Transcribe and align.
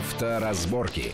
Авторазборки. 0.00 1.12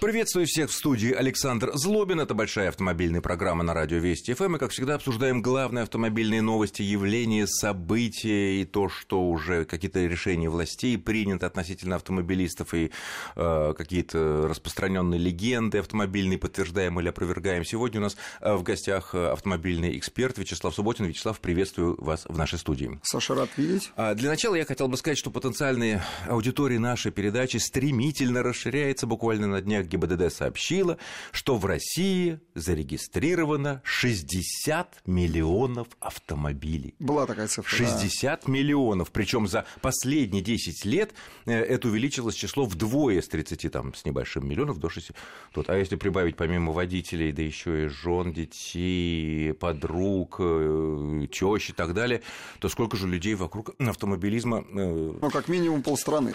Приветствую 0.00 0.46
всех 0.46 0.70
в 0.70 0.74
студии 0.74 1.12
Александр 1.12 1.72
Злобин. 1.74 2.20
Это 2.20 2.32
большая 2.32 2.68
автомобильная 2.68 3.20
программа 3.20 3.64
на 3.64 3.74
радио 3.74 3.98
Вести 3.98 4.32
ФМ. 4.32 4.54
И, 4.54 4.58
как 4.60 4.70
всегда, 4.70 4.94
обсуждаем 4.94 5.42
главные 5.42 5.82
автомобильные 5.82 6.40
новости, 6.40 6.82
явления, 6.82 7.48
события 7.48 8.60
и 8.60 8.64
то, 8.64 8.88
что 8.88 9.28
уже 9.28 9.64
какие-то 9.64 9.98
решения 10.06 10.48
властей 10.48 10.96
приняты 10.98 11.46
относительно 11.46 11.96
автомобилистов 11.96 12.74
и 12.74 12.92
э, 13.34 13.74
какие-то 13.76 14.46
распространенные 14.46 15.18
легенды 15.18 15.78
автомобильные, 15.78 16.38
подтверждаем 16.38 17.00
или 17.00 17.08
опровергаем. 17.08 17.64
Сегодня 17.64 17.98
у 17.98 18.04
нас 18.04 18.16
э, 18.40 18.54
в 18.54 18.62
гостях 18.62 19.16
автомобильный 19.16 19.98
эксперт 19.98 20.38
Вячеслав 20.38 20.76
Субботин. 20.76 21.06
Вячеслав, 21.06 21.40
приветствую 21.40 22.00
вас 22.00 22.24
в 22.24 22.38
нашей 22.38 22.60
студии. 22.60 23.00
Саша, 23.02 23.34
рад 23.34 23.50
видеть. 23.56 23.90
А 23.96 24.14
для 24.14 24.30
начала 24.30 24.54
я 24.54 24.64
хотел 24.64 24.86
бы 24.86 24.96
сказать, 24.96 25.18
что 25.18 25.32
потенциальная 25.32 26.04
аудитория 26.28 26.78
нашей 26.78 27.10
передачи 27.10 27.56
стремительно 27.56 28.44
расширяется 28.44 29.08
буквально 29.08 29.48
на 29.48 29.60
днях 29.60 29.87
ГИБДД 29.88 30.32
сообщила, 30.32 30.98
что 31.32 31.56
в 31.56 31.66
России 31.66 32.40
зарегистрировано 32.54 33.82
60 33.84 35.02
миллионов 35.06 35.88
автомобилей. 36.00 36.94
Была 36.98 37.26
такая 37.26 37.48
цифра. 37.48 37.68
60 37.68 38.42
да. 38.44 38.52
миллионов. 38.52 39.10
Причем 39.10 39.46
за 39.46 39.66
последние 39.80 40.42
10 40.42 40.84
лет 40.84 41.14
э, 41.46 41.52
это 41.52 41.88
увеличилось 41.88 42.34
число 42.34 42.66
вдвое 42.66 43.20
с 43.22 43.28
30 43.28 43.72
там, 43.72 43.94
с 43.94 44.04
небольшим 44.04 44.48
миллионов 44.48 44.78
до 44.78 44.88
60. 44.88 45.16
Тут, 45.52 45.70
а 45.70 45.76
если 45.76 45.96
прибавить 45.96 46.36
помимо 46.36 46.72
водителей, 46.72 47.32
да 47.32 47.42
еще 47.42 47.86
и 47.86 47.88
жен, 47.88 48.32
детей, 48.32 49.52
подруг, 49.54 50.36
э, 50.38 51.26
тещ 51.30 51.70
и 51.70 51.72
так 51.72 51.94
далее, 51.94 52.22
то 52.58 52.68
сколько 52.68 52.96
же 52.96 53.08
людей 53.08 53.34
вокруг 53.34 53.74
автомобилизма? 53.78 54.64
Э, 54.72 55.14
ну, 55.20 55.30
как 55.30 55.48
минимум 55.48 55.82
полстраны. 55.82 56.34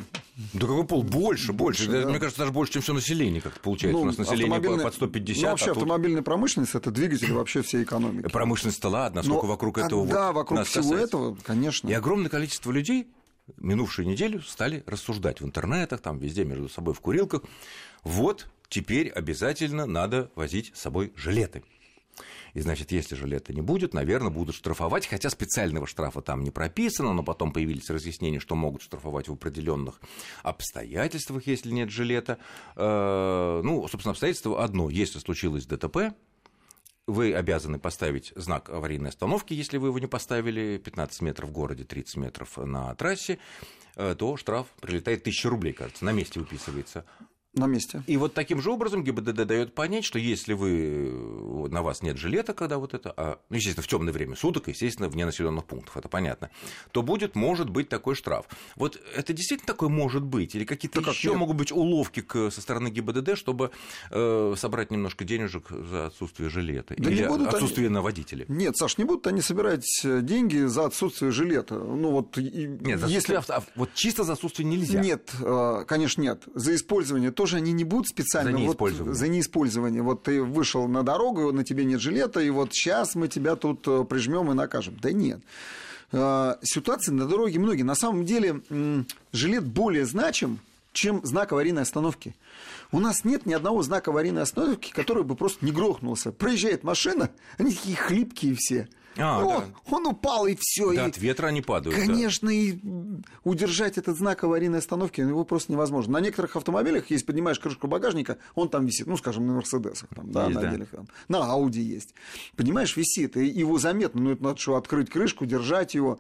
Да 0.54 0.68
какой 0.68 0.86
пол? 0.86 1.04
Больше, 1.04 1.54
больше. 1.54 1.88
больше. 1.88 2.04
Да. 2.04 2.10
Мне 2.10 2.20
кажется, 2.20 2.40
даже 2.40 2.52
больше, 2.52 2.74
чем 2.74 2.82
все 2.82 2.94
население 2.94 3.42
как 3.44 3.60
получается. 3.60 3.98
Ну, 3.98 4.04
У 4.04 4.06
нас 4.06 4.18
население 4.18 4.60
под 4.60 4.94
150. 4.94 5.44
Ну, 5.44 5.50
вообще, 5.50 5.66
а 5.66 5.68
тут... 5.68 5.78
автомобильная 5.78 6.22
промышленность– 6.22 6.74
это 6.76 6.92
двигатель 6.92 7.32
вообще 7.34 7.62
всей 7.62 7.84
экономики. 7.84 8.30
Промышленность-то 8.30 8.90
ладно, 8.90 9.24
сколько 9.24 9.46
Но, 9.46 9.52
вокруг 9.52 9.78
этого 9.78 10.08
Да, 10.08 10.32
вот 10.32 10.36
вокруг 10.36 10.64
всего 10.66 10.84
касается. 10.84 11.06
этого, 11.06 11.38
конечно. 11.44 11.90
И 11.90 11.94
огромное 11.94 12.30
количество 12.30 12.72
людей 12.72 13.08
минувшую 13.58 14.08
неделю 14.08 14.42
стали 14.42 14.84
рассуждать 14.88 15.42
в 15.42 15.46
интернетах, 15.46 16.02
там 16.02 16.18
везде 16.18 16.46
между 16.46 16.70
собой 16.70 16.94
в 16.94 17.02
курилках. 17.02 17.42
Вот 18.04 18.48
теперь 18.70 19.10
обязательно 19.10 19.86
надо 19.86 20.32
возить 20.36 20.72
с 20.74 20.82
собой 20.82 21.14
жилеты. 21.16 21.64
И, 22.54 22.62
значит, 22.62 22.92
если 22.92 23.16
жилета 23.16 23.54
не 23.54 23.62
будет, 23.62 23.94
наверное, 23.94 24.30
будут 24.30 24.56
штрафовать, 24.56 25.08
хотя 25.08 25.30
специального 25.30 25.88
штрафа 25.88 26.22
там 26.22 26.44
не 26.44 26.52
прописано, 26.52 27.14
но 27.14 27.24
потом 27.24 27.52
появились 27.52 27.90
разъяснения, 27.90 28.40
что 28.40 28.56
могут 28.56 28.82
штрафовать 28.82 29.28
в 29.28 29.34
определенных 29.34 30.00
обстоятельствах, 30.44 31.48
если 31.48 31.72
нет 31.72 31.90
жилета. 31.90 32.38
Э, 32.76 33.62
ну, 33.64 33.88
собственно, 33.88 34.12
обстоятельство 34.12 34.64
одно. 34.64 34.90
Если 34.90 35.20
случилось 35.20 35.66
ДТП, 35.66 36.14
вы 37.08 37.34
обязаны 37.34 37.80
поставить 37.80 38.32
знак 38.36 38.70
аварийной 38.70 39.10
остановки, 39.10 39.54
если 39.54 39.78
вы 39.78 39.90
его 39.90 40.00
не 40.00 40.08
поставили, 40.08 40.78
15 40.78 41.22
метров 41.22 41.50
в 41.50 41.52
городе, 41.52 41.84
30 41.84 42.18
метров 42.18 42.58
на 42.58 42.94
трассе, 42.96 43.40
э, 43.96 44.16
то 44.18 44.38
штраф 44.38 44.68
прилетает 44.80 45.22
1000 45.22 45.50
рублей, 45.50 45.74
кажется, 45.74 46.06
на 46.06 46.12
месте 46.12 46.40
выписывается 46.40 47.06
на 47.54 47.68
месте. 47.68 48.04
И 48.08 48.18
вот 48.18 48.34
таким 48.34 48.62
же 48.62 48.72
образом 48.72 49.04
ГИБДД 49.04 49.46
дает 49.46 49.76
понять, 49.76 50.06
что 50.06 50.18
если 50.18 50.54
вы 50.54 51.70
на 51.70 51.84
вас 51.84 52.02
нет 52.02 52.18
жилета, 52.18 52.54
когда 52.54 52.78
вот 52.78 52.94
это, 52.94 53.14
а, 53.16 53.40
ну, 53.50 53.56
естественно, 53.58 53.84
в 53.84 53.88
темное 53.88 54.14
время 54.14 54.36
суток, 54.36 54.68
естественно, 54.68 55.08
вне 55.08 55.26
населенных 55.26 55.66
пунктов, 55.66 55.96
это 55.98 56.10
понятно, 56.10 56.50
то 56.92 57.04
будет, 57.04 57.36
может 57.36 57.70
быть, 57.70 57.90
такой 57.90 58.16
штраф. 58.16 58.48
Вот 58.76 59.00
это 59.16 59.34
действительно 59.34 59.68
такой 59.68 59.90
может 59.90 60.24
быть? 60.24 60.56
Или 60.56 60.66
какие-то 60.66 61.02
да 61.02 61.12
еще 61.12 61.30
как 61.30 61.38
могут 61.38 61.58
быть 61.58 61.72
уловки 61.72 62.22
к, 62.22 62.50
со 62.50 62.62
стороны 62.62 62.90
ГИБДД, 62.90 63.38
чтобы 63.38 63.72
э, 64.10 64.56
собрать 64.58 64.90
немножко 64.92 65.24
денежек 65.24 65.70
за 65.70 66.08
отсутствие 66.08 66.50
жилета? 66.50 66.96
Да 66.98 67.10
или 67.10 67.22
отсутствие 67.24 67.88
они... 67.88 67.94
на 67.94 68.02
водителе? 68.02 68.46
Нет, 68.48 68.76
Саш, 68.78 68.98
не 68.98 69.04
будут 69.04 69.28
они 69.28 69.42
собирать 69.42 69.86
э, 70.04 70.22
деньги 70.22 70.66
за 70.66 70.86
отсутствие 70.86 71.32
жилета. 71.32 71.76
Ну 71.76 72.12
вот, 72.12 72.36
нет, 72.38 73.08
если... 73.08 73.36
а 73.36 73.64
вот 73.76 73.94
чисто 73.94 74.24
за 74.24 74.34
отсутствие 74.34 74.68
нельзя. 74.68 75.00
Нет, 75.00 75.32
э, 75.40 75.86
конечно, 75.88 76.22
нет. 76.22 76.44
За 76.56 76.74
использование 76.74 77.32
тоже 77.44 77.58
они 77.58 77.74
не 77.74 77.84
будут 77.84 78.08
специально... 78.08 78.52
За 78.52 78.58
неиспользование. 78.58 79.12
Вот, 79.12 79.18
за 79.18 79.28
неиспользование. 79.28 80.02
Вот 80.02 80.24
ты 80.24 80.42
вышел 80.42 80.88
на 80.88 81.04
дорогу, 81.04 81.52
на 81.52 81.66
тебе 81.66 81.84
нет 81.84 82.00
жилета, 82.00 82.40
и 82.40 82.50
вот 82.50 82.74
сейчас 82.74 83.16
мы 83.16 83.28
тебя 83.28 83.58
тут 83.58 83.86
э, 83.86 84.06
прижмем 84.06 84.50
и 84.50 84.54
накажем. 84.54 84.96
Да 85.02 85.12
нет. 85.12 85.42
Э, 86.14 86.56
ситуации 86.62 87.12
на 87.12 87.28
дороге 87.28 87.60
многие. 87.60 87.84
На 87.84 87.96
самом 87.96 88.24
деле 88.24 88.62
жилет 89.34 89.66
более 89.66 90.06
значим, 90.06 90.60
чем 90.94 91.20
знак 91.26 91.52
аварийной 91.52 91.82
остановки. 91.82 92.34
У 92.94 93.02
нас 93.02 93.26
нет 93.26 93.46
ни 93.46 93.52
одного 93.52 93.84
знака 93.84 94.12
аварийной 94.12 94.44
остановки, 94.44 94.94
который 94.94 95.26
бы 95.26 95.36
просто 95.36 95.66
не 95.66 95.74
грохнулся. 95.74 96.32
Проезжает 96.32 96.86
машина, 96.86 97.30
они 97.58 97.74
такие 97.74 97.98
хлипкие 97.98 98.56
все– 98.58 98.88
а, 99.18 99.42
ну, 99.42 99.50
да. 99.50 99.66
он 99.96 100.08
упал 100.08 100.48
и 100.48 100.56
все. 100.60 100.94
Да, 100.94 101.06
и, 101.06 101.10
от 101.10 101.18
ветра 101.18 101.48
они 101.48 101.62
падают. 101.62 101.98
Конечно, 101.98 102.48
да. 102.48 102.54
и 102.54 102.80
удержать 103.44 103.98
этот 103.98 104.18
знак 104.18 104.44
аварийной 104.44 104.80
остановки 104.80 105.22
его 105.22 105.44
просто 105.46 105.72
невозможно. 105.72 106.14
На 106.14 106.22
некоторых 106.22 106.56
автомобилях, 106.56 107.10
если 107.10 107.26
поднимаешь 107.26 107.60
крышку 107.60 107.88
багажника, 107.88 108.38
он 108.56 108.70
там 108.70 108.86
висит, 108.86 109.08
ну, 109.08 109.18
скажем, 109.18 109.46
на 109.48 109.54
Мерседесах, 109.54 110.10
там, 110.16 110.32
да, 110.32 110.48
есть, 110.48 110.62
на 110.62 110.78
да. 110.78 110.86
там, 110.86 111.08
на 111.28 111.52
Ауди 111.52 111.82
есть. 111.82 112.14
Понимаешь, 112.56 112.96
висит, 112.98 113.38
и 113.38 113.46
его 113.46 113.78
заметно, 113.78 114.22
ну, 114.22 114.32
это 114.32 114.44
надо 114.44 114.60
что, 114.60 114.76
открыть 114.76 115.10
крышку, 115.10 115.46
держать 115.46 115.94
его. 115.94 116.20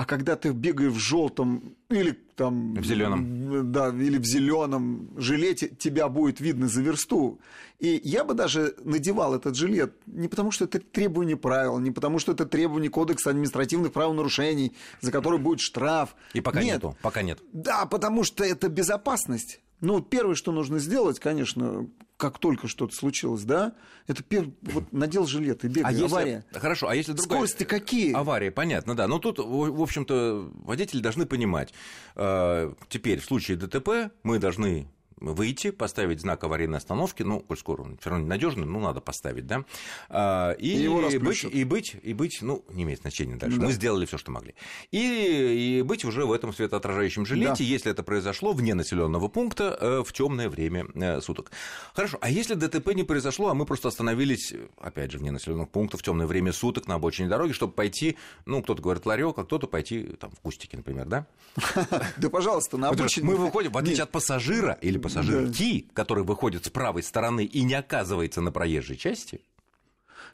А 0.00 0.06
когда 0.06 0.34
ты 0.34 0.52
бегаешь 0.52 0.94
в 0.94 0.98
желтом 0.98 1.76
или 1.90 2.12
там 2.34 2.72
в 2.72 2.82
зеленом, 2.82 3.70
да, 3.70 3.90
или 3.90 4.16
в 4.16 4.24
зеленом 4.24 5.10
жилете, 5.18 5.68
тебя 5.68 6.08
будет 6.08 6.40
видно 6.40 6.68
за 6.68 6.80
версту. 6.80 7.38
И 7.80 8.00
я 8.02 8.24
бы 8.24 8.32
даже 8.32 8.74
надевал 8.82 9.34
этот 9.34 9.56
жилет 9.56 9.92
не 10.06 10.26
потому, 10.28 10.52
что 10.52 10.64
это 10.64 10.80
требование 10.80 11.36
правил, 11.36 11.78
не 11.80 11.90
потому, 11.90 12.18
что 12.18 12.32
это 12.32 12.46
требование 12.46 12.88
кодекса 12.88 13.28
административных 13.28 13.92
правонарушений, 13.92 14.74
за 15.02 15.12
который 15.12 15.38
будет 15.38 15.60
штраф. 15.60 16.16
И 16.32 16.40
пока 16.40 16.62
нет. 16.62 16.76
нету, 16.76 16.96
пока 17.02 17.20
нет. 17.20 17.38
Да, 17.52 17.84
потому 17.84 18.24
что 18.24 18.42
это 18.42 18.70
безопасность. 18.70 19.60
Ну, 19.82 20.00
первое, 20.00 20.34
что 20.34 20.50
нужно 20.50 20.78
сделать, 20.78 21.20
конечно, 21.20 21.90
как 22.20 22.38
только 22.38 22.68
что-то 22.68 22.94
случилось, 22.94 23.44
да, 23.44 23.72
это 24.06 24.22
пер... 24.22 24.50
вот 24.60 24.92
надел 24.92 25.26
жилет 25.26 25.64
и 25.64 25.68
бегай, 25.68 25.98
а 25.98 26.04
авария. 26.04 26.44
Если... 26.46 26.60
Хорошо, 26.60 26.88
а 26.88 26.94
если 26.94 27.12
другая... 27.12 27.38
Скорости 27.38 27.64
какие? 27.64 28.12
Авария, 28.12 28.50
понятно, 28.50 28.94
да. 28.94 29.08
Но 29.08 29.18
тут, 29.18 29.38
в 29.38 29.82
общем-то, 29.82 30.50
водители 30.54 31.00
должны 31.00 31.24
понимать, 31.24 31.72
э, 32.16 32.74
теперь 32.88 33.20
в 33.20 33.24
случае 33.24 33.56
ДТП 33.56 34.12
мы 34.22 34.38
должны 34.38 34.86
выйти, 35.20 35.70
поставить 35.70 36.20
знак 36.20 36.42
аварийной 36.44 36.78
остановки, 36.78 37.22
ну, 37.22 37.40
коль 37.40 37.58
скоро 37.58 37.82
он 37.82 37.98
все 37.98 38.10
равно 38.10 38.24
ненадежный, 38.24 38.66
ну, 38.66 38.80
надо 38.80 39.00
поставить, 39.00 39.46
да, 39.46 39.64
а, 40.08 40.52
и, 40.52 40.68
и, 40.68 40.82
его 40.82 41.00
быть, 41.00 41.44
и 41.44 41.64
быть, 41.64 41.96
и 42.02 42.12
быть, 42.12 42.38
ну, 42.42 42.64
не 42.70 42.84
имеет 42.84 43.00
значения 43.00 43.36
дальше, 43.36 43.58
да. 43.58 43.66
мы 43.66 43.72
сделали 43.72 44.06
все, 44.06 44.18
что 44.18 44.30
могли, 44.30 44.54
и, 44.90 45.78
и 45.78 45.82
быть 45.82 46.04
уже 46.04 46.24
в 46.24 46.32
этом 46.32 46.52
светоотражающем 46.52 47.26
жилете, 47.26 47.64
да. 47.64 47.64
если 47.64 47.90
это 47.90 48.02
произошло 48.02 48.52
вне 48.52 48.74
населенного 48.74 49.28
пункта 49.28 49.76
э, 49.80 50.02
в 50.06 50.12
темное 50.12 50.48
время 50.48 50.86
э, 50.94 51.20
суток. 51.20 51.50
Хорошо, 51.94 52.18
а 52.20 52.30
если 52.30 52.54
ДТП 52.54 52.94
не 52.94 53.04
произошло, 53.04 53.48
а 53.48 53.54
мы 53.54 53.66
просто 53.66 53.88
остановились, 53.88 54.54
опять 54.80 55.12
же, 55.12 55.18
вне 55.18 55.30
населенных 55.30 55.68
пунктов 55.68 56.00
в 56.00 56.02
темное 56.02 56.26
время 56.26 56.52
суток 56.52 56.86
на 56.86 56.94
обочине 56.94 57.28
дороги, 57.28 57.52
чтобы 57.52 57.72
пойти, 57.72 58.16
ну, 58.46 58.62
кто-то 58.62 58.82
говорит 58.82 59.06
ларек, 59.06 59.38
а 59.38 59.44
кто-то 59.44 59.66
пойти 59.66 60.02
там 60.18 60.30
в 60.30 60.40
кустики, 60.40 60.76
например, 60.76 61.06
да? 61.06 61.26
Да, 62.16 62.28
пожалуйста, 62.28 62.76
на 62.76 62.88
обочине. 62.88 63.26
Мы 63.26 63.36
выходим, 63.36 63.72
в 63.72 63.78
отличие 63.78 64.04
от 64.04 64.10
пассажира 64.10 64.78
или 64.80 64.98
пассажир 65.10 65.46
да. 65.46 65.52
Ки, 65.52 65.86
который 65.92 66.24
выходит 66.24 66.64
с 66.64 66.70
правой 66.70 67.02
стороны 67.02 67.44
и 67.44 67.62
не 67.62 67.74
оказывается 67.74 68.40
на 68.40 68.52
проезжей 68.52 68.96
части, 68.96 69.40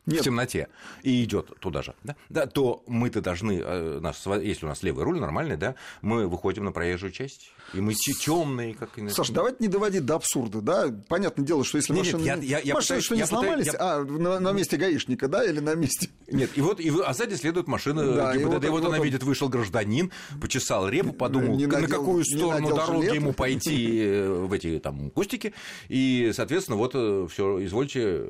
нет. 0.06 0.20
в 0.20 0.24
темноте. 0.24 0.68
И 1.02 1.24
идет 1.24 1.58
туда 1.60 1.82
же, 1.82 1.94
да, 2.04 2.16
да 2.28 2.46
то 2.46 2.82
мы-то 2.86 3.20
должны, 3.20 3.60
э, 3.64 4.00
нас, 4.00 4.24
если 4.26 4.66
у 4.66 4.68
нас 4.68 4.82
левый 4.82 5.04
руль 5.04 5.20
нормальный, 5.20 5.56
да, 5.56 5.74
мы 6.02 6.26
выходим 6.26 6.64
на 6.64 6.72
проезжую 6.72 7.12
часть, 7.12 7.50
и 7.74 7.80
мы 7.80 7.94
темные, 7.94 8.74
как 8.74 8.90
Саша, 9.10 9.32
давайте 9.32 9.58
не 9.60 9.68
доводить 9.68 10.04
до 10.04 10.16
абсурда, 10.16 10.60
да, 10.60 10.94
понятное 11.08 11.44
дело, 11.44 11.64
что 11.64 11.78
если 11.78 11.92
нет, 11.92 12.04
машины, 12.04 12.22
нет, 12.22 12.42
я, 12.42 12.58
я, 12.60 12.74
машины 12.74 12.98
я 12.98 13.02
что 13.02 13.14
не 13.14 13.20
я 13.20 13.26
сломались, 13.26 13.66
я... 13.66 13.74
а 13.78 14.04
на, 14.04 14.40
на 14.40 14.52
месте 14.52 14.76
гаишника, 14.76 15.28
да, 15.28 15.44
или 15.44 15.60
на 15.60 15.74
месте... 15.74 16.08
Нет, 16.28 16.50
и 16.54 16.60
вот, 16.60 16.80
и, 16.80 16.92
а 17.04 17.12
сзади 17.12 17.34
следует 17.34 17.66
машина 17.66 18.14
да, 18.14 18.36
ГИБДД, 18.36 18.40
и 18.40 18.44
вот, 18.44 18.64
и 18.64 18.68
вот, 18.68 18.84
она 18.84 18.98
он... 18.98 19.04
видит, 19.04 19.22
вышел 19.22 19.48
гражданин, 19.48 20.12
почесал 20.40 20.88
репу, 20.88 21.12
подумал, 21.12 21.54
надел, 21.54 21.68
на 21.68 21.88
какую 21.88 22.24
сторону 22.24 22.74
дороги 22.74 23.14
ему 23.14 23.32
пойти 23.32 24.00
э, 24.00 24.28
в 24.28 24.52
эти 24.52 24.78
там 24.78 25.10
кустики, 25.10 25.52
и, 25.88 26.32
соответственно, 26.34 26.76
вот 26.76 26.92
э, 26.94 27.26
все, 27.30 27.64
извольте 27.64 28.24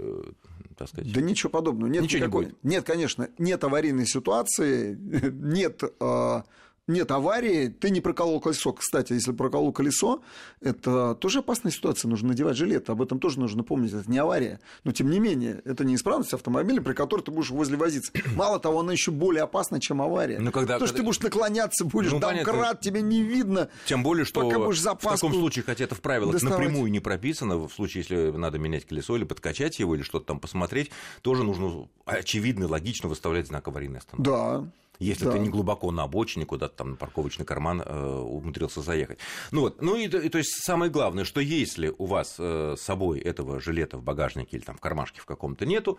так 0.76 0.88
сказать. 0.88 1.12
Да 1.12 1.20
ничего 1.20 1.50
подобного. 1.50 1.90
Нет, 1.90 2.02
ничего 2.02 2.20
никакой... 2.20 2.44
не 2.44 2.50
будет. 2.52 2.64
нет, 2.64 2.84
конечно, 2.84 3.28
нет 3.38 3.64
аварийной 3.64 4.06
ситуации, 4.06 4.96
нет 5.32 5.82
э, 5.82 6.42
нет 6.86 7.10
аварии, 7.10 7.68
ты 7.68 7.90
не 7.90 8.00
проколол 8.00 8.40
колесо. 8.40 8.72
Кстати, 8.72 9.12
если 9.12 9.32
проколол 9.32 9.72
колесо, 9.72 10.22
это 10.60 11.14
тоже 11.14 11.40
опасная 11.40 11.72
ситуация, 11.72 12.08
нужно 12.08 12.28
надевать 12.28 12.56
жилет, 12.56 12.88
об 12.90 13.02
этом 13.02 13.18
тоже 13.18 13.40
нужно 13.40 13.62
помнить, 13.62 13.92
это 13.92 14.10
не 14.10 14.18
авария. 14.18 14.60
Но, 14.84 14.92
тем 14.92 15.10
не 15.10 15.18
менее, 15.18 15.62
это 15.64 15.84
неисправность 15.84 16.32
автомобиля, 16.32 16.80
при 16.80 16.92
которой 16.94 17.22
ты 17.22 17.30
будешь 17.30 17.50
возле 17.50 17.76
возиться. 17.76 18.12
Мало 18.34 18.58
того, 18.58 18.80
она 18.80 18.92
еще 18.92 19.10
более 19.10 19.42
опасна, 19.42 19.80
чем 19.80 20.00
авария. 20.00 20.38
Ну, 20.38 20.52
когда, 20.52 20.74
Потому 20.74 20.80
когда... 20.80 20.86
что 20.86 20.96
ты 20.96 21.02
будешь 21.02 21.20
наклоняться, 21.20 21.84
будешь 21.84 22.12
ну, 22.12 22.20
домкрат, 22.20 22.80
тебе 22.80 23.02
не 23.02 23.22
видно. 23.22 23.68
Тем 23.86 24.02
более, 24.02 24.24
что 24.24 24.48
в 24.48 24.96
таком 24.98 25.32
случае, 25.32 25.64
хотя 25.64 25.84
это 25.84 25.94
в 25.94 26.00
правилах 26.00 26.32
доставать. 26.32 26.58
напрямую 26.58 26.90
не 26.90 27.00
прописано, 27.00 27.56
в 27.56 27.72
случае, 27.72 28.02
если 28.02 28.36
надо 28.36 28.58
менять 28.58 28.86
колесо 28.86 29.16
или 29.16 29.24
подкачать 29.24 29.78
его, 29.78 29.94
или 29.94 30.02
что-то 30.02 30.26
там 30.26 30.40
посмотреть, 30.40 30.90
тоже 31.22 31.42
нужно 31.42 31.88
очевидно, 32.04 32.68
логично 32.68 33.08
выставлять 33.08 33.48
знак 33.48 33.66
аварийной 33.68 33.98
остановки. 33.98 34.28
Да, 34.28 34.64
если 34.98 35.24
да. 35.24 35.32
ты 35.32 35.38
не 35.38 35.48
глубоко 35.48 35.90
на 35.90 36.04
обочине, 36.04 36.46
куда-то 36.46 36.76
там 36.76 36.90
на 36.90 36.96
парковочный 36.96 37.44
карман 37.44 37.82
э, 37.84 38.18
умудрился 38.18 38.82
заехать. 38.82 39.18
Ну 39.50 39.62
вот, 39.62 39.82
ну 39.82 39.96
и, 39.96 40.04
и 40.04 40.28
то 40.28 40.38
есть 40.38 40.62
самое 40.64 40.90
главное, 40.90 41.24
что 41.24 41.40
если 41.40 41.94
у 41.96 42.06
вас 42.06 42.36
э, 42.38 42.74
с 42.78 42.82
собой 42.82 43.20
этого 43.20 43.60
жилета 43.60 43.98
в 43.98 44.02
багажнике 44.02 44.56
или 44.56 44.64
там 44.64 44.76
в 44.76 44.80
кармашке 44.80 45.20
в 45.20 45.26
каком-то 45.26 45.66
нету, 45.66 45.98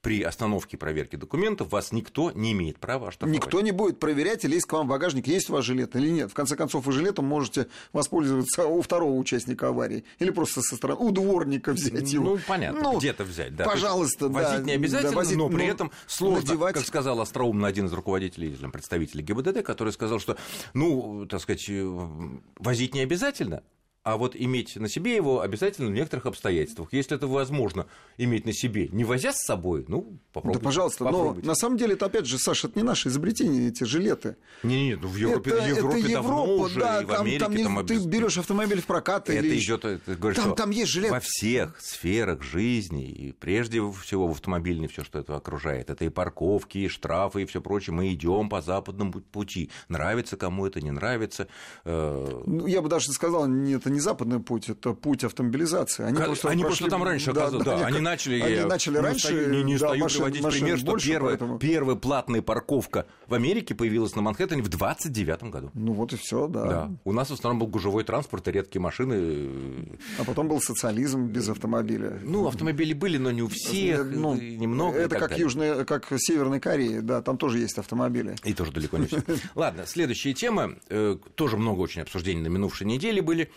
при 0.00 0.22
остановке 0.22 0.76
и 0.76 0.78
проверке 0.78 1.16
документов 1.16 1.72
вас 1.72 1.92
никто 1.92 2.30
не 2.32 2.52
имеет 2.52 2.78
права 2.78 3.08
оштрафовать. 3.08 3.44
Никто 3.44 3.60
не 3.60 3.72
будет 3.72 3.98
проверять, 3.98 4.44
или 4.44 4.54
есть 4.54 4.66
к 4.66 4.72
вам 4.72 4.86
в 4.86 4.90
багажник, 4.90 5.26
есть 5.26 5.50
у 5.50 5.54
вас 5.54 5.64
жилет 5.64 5.96
или 5.96 6.08
нет. 6.08 6.30
В 6.30 6.34
конце 6.34 6.56
концов, 6.56 6.86
вы 6.86 6.92
жилетом 6.92 7.24
можете 7.24 7.68
воспользоваться 7.92 8.66
у 8.66 8.80
второго 8.82 9.14
участника 9.14 9.68
аварии. 9.68 10.04
Или 10.18 10.30
просто 10.30 10.62
со 10.62 10.76
стороны, 10.76 11.00
у 11.00 11.10
дворника 11.10 11.72
взять 11.72 12.12
его. 12.12 12.24
Ну, 12.24 12.38
понятно, 12.46 12.82
ну, 12.82 12.98
где-то 12.98 13.24
взять. 13.24 13.54
Да. 13.56 13.64
Пожалуйста, 13.64 14.28
да. 14.28 14.34
Возить 14.34 14.66
не 14.66 14.72
обязательно, 14.72 15.10
да, 15.10 15.16
возить, 15.16 15.36
но 15.36 15.48
при 15.48 15.66
этом 15.66 15.90
сложно, 16.06 16.40
надевать... 16.40 16.74
как 16.74 16.84
сказал 16.84 17.20
остроумно 17.20 17.66
один 17.66 17.86
из 17.86 17.92
руководителей, 17.92 18.56
представителей 18.72 19.22
ГИБДД, 19.22 19.62
который 19.62 19.92
сказал, 19.92 20.18
что, 20.20 20.36
ну, 20.74 21.26
так 21.26 21.40
сказать, 21.40 21.64
э, 21.68 22.08
возить 22.56 22.94
не 22.94 23.00
обязательно, 23.00 23.62
а 24.08 24.16
вот 24.16 24.34
иметь 24.34 24.76
на 24.76 24.88
себе 24.88 25.14
его 25.14 25.42
обязательно 25.42 25.88
в 25.88 25.92
некоторых 25.92 26.24
обстоятельствах. 26.24 26.88
Если 26.92 27.14
это 27.14 27.26
возможно 27.26 27.86
иметь 28.16 28.46
на 28.46 28.54
себе, 28.54 28.88
не 28.88 29.04
возя 29.04 29.34
с 29.34 29.44
собой, 29.44 29.84
ну, 29.86 30.18
попробуйте. 30.32 30.60
Да, 30.60 30.64
пожалуйста, 30.64 31.04
попробуйте. 31.04 31.42
но 31.42 31.48
на 31.48 31.54
самом 31.54 31.76
деле 31.76 31.92
это, 31.92 32.06
опять 32.06 32.24
же, 32.24 32.38
Саша, 32.38 32.68
это 32.68 32.78
не 32.78 32.84
наше 32.84 33.10
изобретение, 33.10 33.68
эти 33.68 33.84
жилеты. 33.84 34.36
Не, 34.62 34.82
не, 34.82 34.94
ну 34.96 35.08
в 35.08 35.16
Европе, 35.16 35.50
это, 35.50 35.68
Европе 35.68 35.98
это 36.00 36.08
Европа, 36.08 36.28
давно 36.28 36.54
уже, 36.54 36.80
да, 36.80 37.02
и 37.02 37.04
в 37.04 37.12
Америке 37.12 37.38
там, 37.38 37.54
там, 37.54 37.76
там 37.76 37.86
Ты 37.86 37.98
берешь 37.98 38.38
автомобиль 38.38 38.80
в 38.80 38.86
прокат 38.86 39.28
это 39.28 39.44
или... 39.44 39.58
идет, 39.58 39.84
это 39.84 40.16
говорит, 40.16 40.40
там, 40.42 40.54
там 40.54 40.70
есть 40.70 40.90
жилет. 40.90 41.10
Во 41.10 41.20
всех 41.20 41.78
сферах 41.78 42.42
жизни, 42.42 43.10
и 43.10 43.32
прежде 43.32 43.82
всего 44.02 44.26
в 44.26 44.30
автомобильной 44.30 44.88
все, 44.88 45.04
что 45.04 45.18
это 45.18 45.36
окружает, 45.36 45.90
это 45.90 46.06
и 46.06 46.08
парковки, 46.08 46.78
и 46.78 46.88
штрафы, 46.88 47.42
и 47.42 47.44
все 47.44 47.60
прочее, 47.60 47.92
мы 47.92 48.10
идем 48.10 48.48
по 48.48 48.62
западному 48.62 49.12
пути. 49.12 49.70
Нравится 49.90 50.38
кому 50.38 50.64
это, 50.64 50.80
не 50.80 50.92
нравится. 50.92 51.46
Э, 51.84 52.42
ну, 52.46 52.66
я 52.66 52.80
бы 52.80 52.88
даже 52.88 53.12
сказал, 53.12 53.46
это 53.46 53.90
не 53.90 53.97
западный 53.98 54.40
путь, 54.40 54.68
это 54.68 54.92
путь 54.92 55.24
автомобилизации. 55.24 56.04
Они, 56.04 56.16
как, 56.16 56.26
просто, 56.26 56.48
они 56.48 56.62
прошли... 56.62 56.84
просто 56.84 56.96
там 56.96 57.04
раньше 57.04 57.32
да. 57.32 57.50
Да, 57.50 57.58
да, 57.58 57.86
они, 57.86 58.00
начали, 58.00 58.40
они 58.40 58.64
начали 58.64 58.94
не 58.94 59.00
раньше. 59.00 59.26
Устаю, 59.28 59.50
не, 59.50 59.62
не 59.62 59.78
да, 59.78 59.86
устаю 59.86 60.02
машин, 60.02 60.18
приводить 60.18 60.42
машин 60.42 60.60
пример, 60.60 60.78
что 60.78 60.86
больше, 60.86 61.08
первая, 61.08 61.36
поэтому... 61.36 61.58
первая 61.58 61.96
платная 61.96 62.42
парковка 62.42 63.06
в 63.26 63.34
Америке 63.34 63.74
появилась 63.74 64.14
на 64.14 64.22
Манхэттене 64.22 64.62
в 64.62 64.68
29 64.68 65.42
году. 65.44 65.70
Ну 65.74 65.92
вот 65.92 66.12
и 66.12 66.16
все, 66.16 66.46
да. 66.48 66.64
да. 66.64 66.90
У 67.04 67.12
нас 67.12 67.30
в 67.30 67.32
основном 67.32 67.60
был 67.60 67.66
гужевой 67.66 68.04
транспорт 68.04 68.46
и 68.48 68.52
редкие 68.52 68.82
машины. 68.82 69.98
А 70.18 70.24
потом 70.24 70.48
был 70.48 70.60
социализм 70.60 71.26
без 71.26 71.48
автомобиля. 71.48 72.18
Ну, 72.22 72.46
автомобили 72.46 72.92
были, 72.92 73.18
но 73.18 73.30
не 73.30 73.42
у 73.42 73.48
всех, 73.48 74.04
ну, 74.04 74.34
немного. 74.34 74.98
Это 74.98 75.18
как 75.18 75.38
Южная, 75.38 75.84
как 75.84 76.06
Северной 76.16 76.60
Кореи, 76.60 77.00
да, 77.00 77.22
там 77.22 77.38
тоже 77.38 77.58
есть 77.58 77.78
автомобили. 77.78 78.36
И 78.44 78.54
тоже 78.54 78.72
далеко 78.72 78.98
не 78.98 79.06
все. 79.06 79.22
Ладно, 79.54 79.86
следующая 79.86 80.34
тема. 80.34 80.76
Э, 80.88 81.16
тоже 81.34 81.56
много 81.56 81.80
очень 81.80 82.02
обсуждений 82.02 82.42
на 82.42 82.48
минувшей 82.48 82.86
неделе 82.86 83.22
были. 83.22 83.50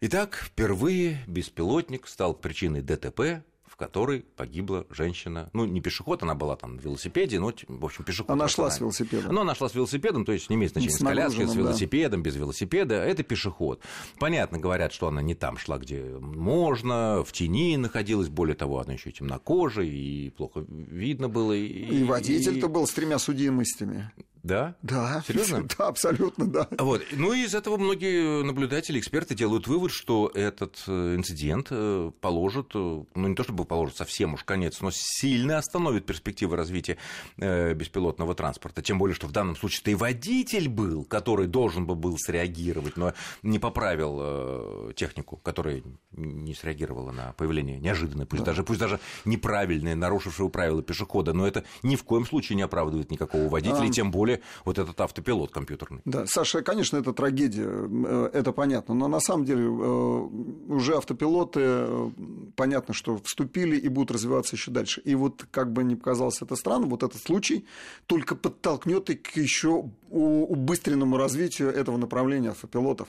Итак, 0.00 0.36
впервые 0.44 1.24
беспилотник 1.26 2.06
стал 2.06 2.32
причиной 2.32 2.82
ДТП 2.82 3.42
которой 3.78 4.22
погибла 4.36 4.86
женщина. 4.90 5.48
Ну, 5.52 5.64
не 5.64 5.80
пешеход, 5.80 6.22
она 6.24 6.34
была 6.34 6.56
там 6.56 6.76
на 6.76 6.80
велосипеде, 6.80 7.38
но, 7.38 7.52
в 7.68 7.84
общем, 7.84 8.04
пешеход. 8.04 8.30
Она 8.30 8.48
шла 8.48 8.70
с 8.70 8.80
велосипедом. 8.80 9.32
Ну, 9.32 9.42
она 9.42 9.54
шла 9.54 9.68
с 9.68 9.74
велосипедом, 9.74 10.24
то 10.24 10.32
есть 10.32 10.50
не 10.50 10.56
имеет 10.56 10.72
значения, 10.72 10.96
с, 10.96 10.98
с 10.98 11.04
коляской, 11.04 11.46
с 11.46 11.54
велосипедом, 11.54 12.22
да. 12.22 12.28
без 12.28 12.36
велосипеда. 12.36 12.96
Это 12.96 13.22
пешеход. 13.22 13.80
Понятно, 14.18 14.58
говорят, 14.58 14.92
что 14.92 15.06
она 15.06 15.22
не 15.22 15.36
там 15.36 15.56
шла, 15.56 15.78
где 15.78 16.02
можно, 16.02 17.22
в 17.24 17.30
тени 17.30 17.76
находилась, 17.76 18.28
более 18.28 18.56
того, 18.56 18.80
она 18.80 18.94
еще 18.94 19.12
темнокожая, 19.12 19.86
и 19.86 20.30
плохо 20.30 20.64
видно 20.68 21.28
было. 21.28 21.52
И, 21.52 21.66
и 21.66 22.04
водитель-то 22.04 22.66
и... 22.66 22.68
был 22.68 22.86
с 22.86 22.90
тремя 22.90 23.20
судимостями. 23.20 24.10
Да? 24.48 24.74
Да. 24.82 25.22
Серьезно? 25.26 25.68
Да, 25.78 25.88
абсолютно, 25.88 26.46
да. 26.46 26.68
Вот. 26.78 27.02
Ну 27.12 27.34
и 27.34 27.44
из 27.44 27.54
этого 27.54 27.76
многие 27.76 28.42
наблюдатели, 28.42 28.98
эксперты 28.98 29.34
делают 29.34 29.66
вывод, 29.66 29.92
что 29.92 30.30
этот 30.34 30.82
э, 30.86 31.14
инцидент 31.16 31.68
э, 31.70 32.10
положит, 32.20 32.70
э, 32.74 32.78
ну 33.14 33.28
не 33.28 33.34
то 33.34 33.44
чтобы 33.44 33.66
положит 33.66 33.96
совсем 33.96 34.34
уж 34.34 34.44
конец, 34.44 34.80
но 34.80 34.90
сильно 34.90 35.58
остановит 35.58 36.06
перспективы 36.06 36.56
развития 36.56 36.96
беспилотного 37.36 38.34
транспорта. 38.34 38.80
Тем 38.80 38.98
более, 38.98 39.14
что 39.14 39.26
в 39.26 39.32
данном 39.32 39.54
случае-то 39.56 39.90
и 39.90 39.94
водитель 39.94 40.68
был, 40.68 41.04
который 41.04 41.46
должен 41.46 41.86
бы 41.86 41.94
был 41.94 42.16
среагировать, 42.18 42.96
но 42.96 43.12
не 43.42 43.58
поправил 43.58 44.92
технику, 44.94 45.36
которая 45.36 45.82
не 46.12 46.54
среагировала 46.54 47.12
на 47.12 47.32
появление 47.34 47.78
неожиданное, 47.78 48.26
пусть, 48.26 48.42
да. 48.42 48.52
даже, 48.52 48.62
пусть 48.62 48.80
даже 48.80 48.98
неправильное, 49.26 49.94
нарушившего 49.94 50.48
правила 50.48 50.82
пешехода, 50.82 51.34
но 51.34 51.46
это 51.46 51.64
ни 51.82 51.96
в 51.96 52.04
коем 52.04 52.24
случае 52.24 52.56
не 52.56 52.62
оправдывает 52.62 53.10
никакого 53.10 53.48
водителя, 53.48 53.82
а... 53.82 53.86
и 53.86 53.90
тем 53.90 54.10
более 54.10 54.37
вот 54.64 54.78
этот 54.78 55.00
автопилот 55.00 55.50
компьютерный. 55.50 56.00
Да, 56.04 56.26
Саша, 56.26 56.62
конечно, 56.62 56.96
это 56.96 57.12
трагедия, 57.12 57.68
э, 57.68 58.30
это 58.32 58.52
понятно, 58.52 58.94
но 58.94 59.08
на 59.08 59.20
самом 59.20 59.44
деле 59.44 59.64
э, 59.64 59.68
уже 59.68 60.96
автопилоты, 60.96 61.60
э, 61.62 62.10
понятно, 62.56 62.94
что 62.94 63.20
вступили 63.24 63.76
и 63.76 63.88
будут 63.88 64.12
развиваться 64.12 64.56
еще 64.56 64.70
дальше. 64.70 65.00
И 65.04 65.14
вот, 65.14 65.46
как 65.50 65.72
бы 65.72 65.84
ни 65.84 65.94
показалось 65.94 66.42
это 66.42 66.56
странно, 66.56 66.86
вот 66.86 67.02
этот 67.02 67.20
случай 67.22 67.66
только 68.06 68.34
подтолкнет 68.34 69.10
и 69.10 69.16
к 69.16 69.36
еще 69.36 69.90
убыстренному 70.10 71.16
развитию 71.16 71.70
этого 71.70 71.96
направления 71.96 72.50
автопилотов. 72.50 73.08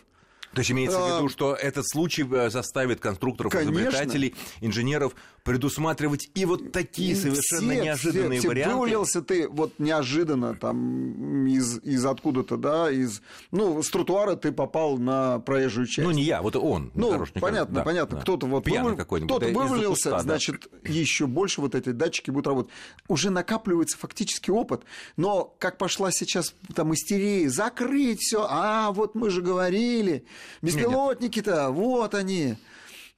То 0.54 0.60
есть 0.60 0.72
имеется 0.72 1.00
в 1.00 1.06
виду, 1.06 1.26
а, 1.28 1.30
что 1.30 1.54
этот 1.54 1.88
случай 1.88 2.26
заставит 2.50 3.00
конструкторов, 3.00 3.52
Конечно. 3.52 3.82
изобретателей, 3.82 4.36
инженеров 4.62 5.14
предусматривать 5.50 6.30
и 6.36 6.46
вот 6.46 6.72
такие 6.72 7.16
совершенно 7.16 7.74
все, 7.74 7.84
неожиданные 7.84 8.40
все, 8.40 8.50
варианты. 8.50 8.76
Вывалился 8.76 9.22
ты 9.24 9.50
вот 9.50 9.74
неожиданно 9.80 10.54
там 10.54 11.48
из, 11.48 11.80
из 11.80 12.06
откуда-то, 12.06 12.56
да, 12.56 12.92
из, 12.92 13.24
ну, 13.50 13.82
с 13.82 13.90
тротуара 13.90 14.36
ты 14.36 14.52
попал 14.52 15.00
на 15.00 15.40
проезжую 15.40 15.88
часть. 15.88 16.08
Ну, 16.08 16.12
не 16.12 16.22
я, 16.22 16.44
вот 16.44 16.56
он. 16.56 16.92
Ну, 16.94 17.26
понятно, 17.42 17.78
да, 17.78 17.84
понятно. 17.84 18.18
Да. 18.18 18.22
Кто-то 18.22 18.46
вот 18.46 18.64
Пьяный 18.64 18.96
какой-нибудь. 18.96 19.36
Кто-то 19.36 19.52
вывалился, 19.52 20.12
куста, 20.12 20.20
значит, 20.20 20.68
да. 20.72 20.78
еще 20.84 21.26
больше 21.26 21.62
вот 21.62 21.74
эти 21.74 21.90
датчики 21.90 22.30
будут 22.30 22.46
работать. 22.46 22.72
Уже 23.08 23.32
накапливается 23.32 23.98
фактически 23.98 24.52
опыт, 24.52 24.84
но 25.18 25.56
как 25.58 25.80
пошла 25.80 26.12
сейчас 26.12 26.54
там 26.76 26.94
истерия, 26.94 27.50
закрыть 27.50 28.22
все, 28.22 28.46
а 28.48 28.92
вот 28.92 29.16
мы 29.16 29.32
же 29.32 29.42
говорили, 29.42 30.26
Беспилотники-то, 30.62 31.72
вот 31.72 32.14
они. 32.14 32.56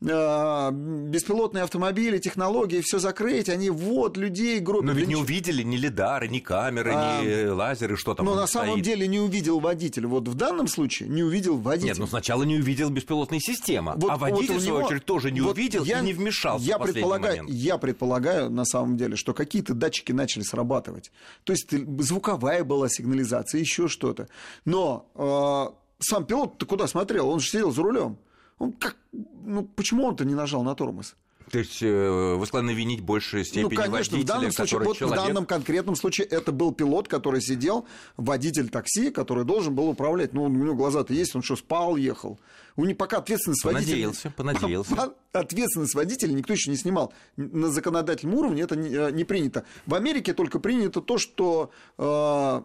А, 0.10 0.72
беспилотные 0.72 1.64
автомобили, 1.64 2.18
технологии, 2.18 2.82
все 2.82 2.98
закрыть, 2.98 3.50
они 3.50 3.70
вот 3.70 4.18
людей 4.18 4.60
гробят. 4.60 4.86
Но 4.86 4.94
ведь 4.94 5.08
не 5.08 5.16
увидели 5.16 5.62
ни 5.62 5.78
лидары, 5.78 6.28
ни 6.28 6.40
камеры, 6.40 6.92
а, 6.96 7.22
ни 7.22 7.46
лазеры, 7.46 7.96
что 7.98 8.16
там 8.16 8.26
Но 8.26 8.34
на 8.34 8.48
стоит. 8.48 8.66
самом 8.66 8.82
деле 8.82 9.08
не 9.08 9.20
увидел 9.20 9.60
водитель. 9.60 10.08
Вот 10.08 10.28
в 10.28 10.34
данном 10.34 10.68
случае 10.68 11.08
не 11.10 11.22
увидел 11.22 11.58
водитель. 11.58 11.90
Нет, 11.90 11.98
ну 12.00 12.08
сначала 12.08 12.42
не 12.42 12.56
увидел 12.56 12.90
беспилотная 12.90 13.40
система, 13.40 13.94
вот, 13.96 14.10
а 14.10 14.18
водитель, 14.18 14.54
вот 14.54 14.62
в 14.62 14.64
свою 14.64 14.78
него, 14.78 14.88
очередь, 14.88 15.06
тоже 15.06 15.30
не 15.30 15.42
вот 15.42 15.56
увидел 15.56 15.84
я, 15.84 16.00
и 16.00 16.04
не 16.04 16.14
вмешался 16.14 16.66
я 16.66 16.80
в 16.80 16.82
предполагаю, 16.82 17.44
момент. 17.44 17.50
Я 17.52 17.78
предполагаю, 17.78 18.50
на 18.50 18.66
самом 18.66 18.98
деле, 18.98 19.16
что 19.16 19.36
какие-то 19.36 19.76
датчики 19.76 20.12
начали 20.12 20.42
срабатывать. 20.42 21.12
То 21.44 21.54
есть 21.54 21.70
звуковая 22.00 22.64
была 22.64 22.90
сигнализация, 22.90 23.60
еще 23.60 23.88
что-то. 23.88 24.28
Но 24.66 25.12
э, 25.14 25.94
сам 26.00 26.26
пилот 26.26 26.58
ты 26.58 26.66
куда 26.66 26.88
смотрел? 26.88 27.30
Он 27.30 27.40
же 27.40 27.48
сидел 27.48 27.72
за 27.72 27.84
рулем. 27.84 28.18
Он 28.62 28.74
как, 28.74 28.96
ну, 29.12 29.64
почему 29.64 30.06
он-то 30.06 30.24
не 30.24 30.36
нажал 30.36 30.62
на 30.62 30.76
тормоз? 30.76 31.16
То 31.50 31.60
есть 31.60 31.82
э, 31.82 32.36
вы 32.36 32.46
склонны 32.46 32.72
винить 32.72 33.02
большей 33.02 33.44
степени 33.44 33.64
ну, 33.64 33.70
конечно, 33.70 34.18
водителя, 34.18 34.22
в 34.22 34.26
данном 34.26 34.52
случае, 34.52 34.80
вот 34.82 34.98
человек... 34.98 35.20
в 35.20 35.28
данном 35.28 35.46
конкретном 35.46 35.96
случае 35.96 36.28
это 36.28 36.52
был 36.52 36.72
пилот, 36.72 37.08
который 37.08 37.42
сидел, 37.42 37.86
водитель 38.18 38.70
такси, 38.70 39.12
который 39.12 39.44
должен 39.44 39.76
был 39.76 39.90
управлять. 39.90 40.34
Ну, 40.34 40.44
у 40.44 40.50
него 40.50 40.76
глаза-то 40.76 41.14
есть, 41.14 41.36
он 41.36 41.44
что, 41.44 41.56
спал, 41.56 41.98
ехал. 41.98 42.40
У 42.76 42.86
него 42.86 42.96
пока 42.96 43.18
ответственность 43.18 43.64
понадеялся, 43.64 44.34
водителя... 44.38 44.54
Понадеялся, 44.54 45.14
Ответственность 45.34 45.96
водителя 45.96 46.34
никто 46.34 46.54
еще 46.54 46.70
не 46.70 46.78
снимал. 46.78 47.14
На 47.36 47.70
законодательном 47.70 48.36
уровне 48.36 48.64
это 48.64 48.76
не, 48.76 48.90
э, 48.90 49.26
принято. 49.26 49.66
В 49.86 49.96
Америке 49.96 50.34
только 50.34 50.60
принято 50.60 51.02
то, 51.02 51.18
что 51.18 51.72
э, 51.98 52.62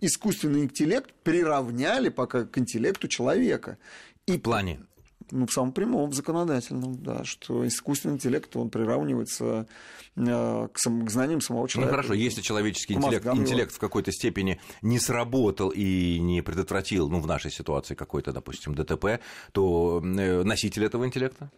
искусственный 0.00 0.64
интеллект 0.64 1.12
приравняли 1.22 2.08
пока 2.08 2.44
к 2.44 2.58
интеллекту 2.58 3.08
человека. 3.08 3.78
И 4.26 4.38
в 4.38 4.40
плане 4.40 4.80
Ну, 5.34 5.46
в 5.46 5.52
самом 5.52 5.72
прямом, 5.72 6.10
в 6.10 6.14
законодательном, 6.14 7.02
да, 7.02 7.24
что 7.24 7.66
искусственный 7.66 8.16
интеллект, 8.16 8.54
он 8.54 8.68
приравнивается 8.68 9.66
э, 10.14 10.68
к, 10.70 10.78
сам, 10.78 11.06
к 11.06 11.10
знаниям 11.10 11.40
самого 11.40 11.62
Ну 11.62 11.68
человека. 11.68 11.90
хорошо, 11.96 12.12
если 12.12 12.42
человеческий 12.42 12.92
интеллект, 12.92 13.24
его. 13.24 13.36
интеллект 13.36 13.72
в 13.72 13.78
какой-то 13.78 14.12
степени 14.12 14.60
не 14.82 14.98
сработал 14.98 15.70
и 15.70 16.18
не 16.18 16.42
предотвратил, 16.42 17.08
ну, 17.08 17.18
в 17.18 17.26
нашей 17.26 17.50
ситуации 17.50 17.94
какой-то, 17.94 18.32
допустим, 18.32 18.74
ДТП, 18.74 19.20
то 19.52 20.02
э, 20.04 20.42
носитель 20.42 20.84
этого 20.84 21.06
интеллекта 21.06 21.50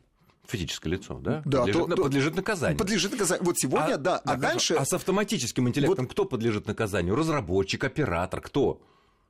физическое 0.46 0.90
лицо, 0.90 1.18
да, 1.20 1.42
Да, 1.44 1.60
подлежит, 1.62 1.86
то- 1.96 2.02
подлежит 2.02 2.36
наказанию. 2.36 2.78
Подлежит 2.78 3.12
наказанию. 3.12 3.44
Вот 3.44 3.58
сегодня, 3.58 3.96
да, 3.96 4.18
а, 4.18 4.28
хорошо. 4.28 4.40
дальше... 4.42 4.74
А 4.74 4.84
с 4.84 4.92
автоматическим 4.92 5.68
интеллектом 5.68 6.06
кто 6.06 6.26
подлежит 6.26 6.66
наказанию? 6.66 7.16
Разработчик, 7.16 7.82
оператор, 7.82 8.40
кто? 8.40 8.80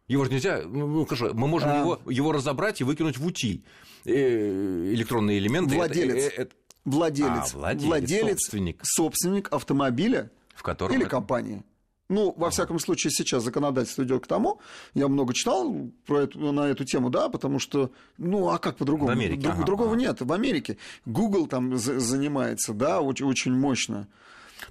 Его 0.08 0.25
же 0.25 0.30
нельзя, 0.30 0.62
ну 0.66 0.87
ну, 0.87 1.04
хорошо, 1.06 1.30
мы 1.34 1.49
можем 1.49 1.70
А. 1.70 1.78
его, 1.78 2.00
его 2.11 2.32
разобрать 2.32 2.80
и 2.80 2.84
выкинуть 2.84 3.16
в 3.18 3.25
утиль. 3.26 3.64
Э, 4.04 4.90
электронные 4.92 5.38
элементы. 5.38 5.70
это- 5.76 5.76
Владелец. 5.78 6.32
э, 6.37 6.42
э, 6.42 6.46
Владелец, 6.84 7.54
А, 7.54 7.56
владелец, 7.56 8.40
собственник. 8.42 8.80
собственник 8.84 9.50
автомобиля 9.52 10.30
в 10.54 10.62
котором 10.62 10.92
или 10.94 11.02
это- 11.02 11.11
компании. 11.11 11.62
Ну, 12.11 12.34
во 12.37 12.50
всяком 12.50 12.78
случае, 12.78 13.11
сейчас 13.12 13.42
законодательство 13.42 14.02
идет 14.02 14.25
к 14.25 14.26
тому. 14.26 14.61
Я 14.92 15.08
много 15.08 15.32
читал 15.32 15.75
про 16.04 16.20
эту, 16.25 16.52
на 16.52 16.66
эту 16.68 16.84
тему, 16.84 17.08
да, 17.08 17.30
потому 17.30 17.58
что, 17.58 17.90
ну, 18.18 18.50
а 18.50 18.58
как 18.58 18.76
по-другому? 18.76 19.08
В 19.08 19.12
Америке, 19.12 19.40
Друг- 19.40 19.54
ага, 19.54 19.64
другого 19.64 19.92
ага. 19.92 20.00
нет. 20.00 20.20
В 20.20 20.30
Америке 20.30 20.76
Google 21.06 21.46
там 21.46 21.78
за- 21.78 21.99
занимается, 21.99 22.75
да, 22.75 23.00
очень, 23.00 23.25
очень 23.25 23.54
мощно. 23.54 24.06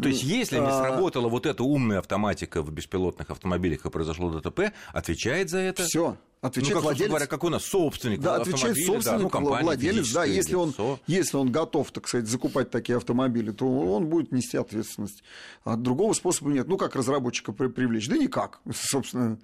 То 0.02 0.10
есть, 0.10 0.24
если 0.24 0.58
не 0.60 0.68
А, 0.68 0.80
сработала 0.84 1.28
вот 1.30 1.46
эта 1.46 1.64
умная 1.64 2.00
автоматика 2.00 2.62
в 2.62 2.72
беспилотных 2.72 3.30
автомобилях 3.30 3.86
и 3.86 3.90
произошло 3.90 4.30
ДТП, 4.40 4.72
отвечает 4.92 5.50
за 5.50 5.60
это? 5.60 5.84
Все. 5.84 6.18
Ну, 6.42 6.48
Отвечает 6.50 6.74
как, 6.74 6.84
собственно 6.84 6.90
владелец. 6.92 7.10
говоря, 7.10 7.28
какой 7.28 7.48
у 7.50 7.54
нас 7.54 7.64
собственник 7.64 8.20
Да, 8.20 8.36
отвечает 8.36 8.72
автомобиля, 8.78 8.88
да, 8.88 8.94
собственник, 8.94 9.22
ну, 9.24 9.30
компания, 9.30 9.64
владелец, 9.64 10.12
да, 10.12 10.26
если 10.26 10.56
он, 10.56 10.76
если 11.08 11.38
он 11.38 11.52
готов, 11.54 11.92
так 11.92 12.06
сказать, 12.08 12.28
закупать 12.28 12.70
такие 12.70 12.98
автомобили, 12.98 13.52
то 13.52 13.66
он 13.66 14.08
будет 14.08 14.34
нести 14.34 14.58
ответственность. 14.58 15.24
А 15.64 15.78
другого 15.78 16.12
способа 16.14 16.52
нет. 16.52 16.68
Ну, 16.68 16.78
как 16.78 16.96
разработчика 16.98 17.54
при- 17.54 17.68
привлечь? 17.70 18.10
Да 18.10 18.18
никак, 18.18 18.60
собственно. 18.74 19.40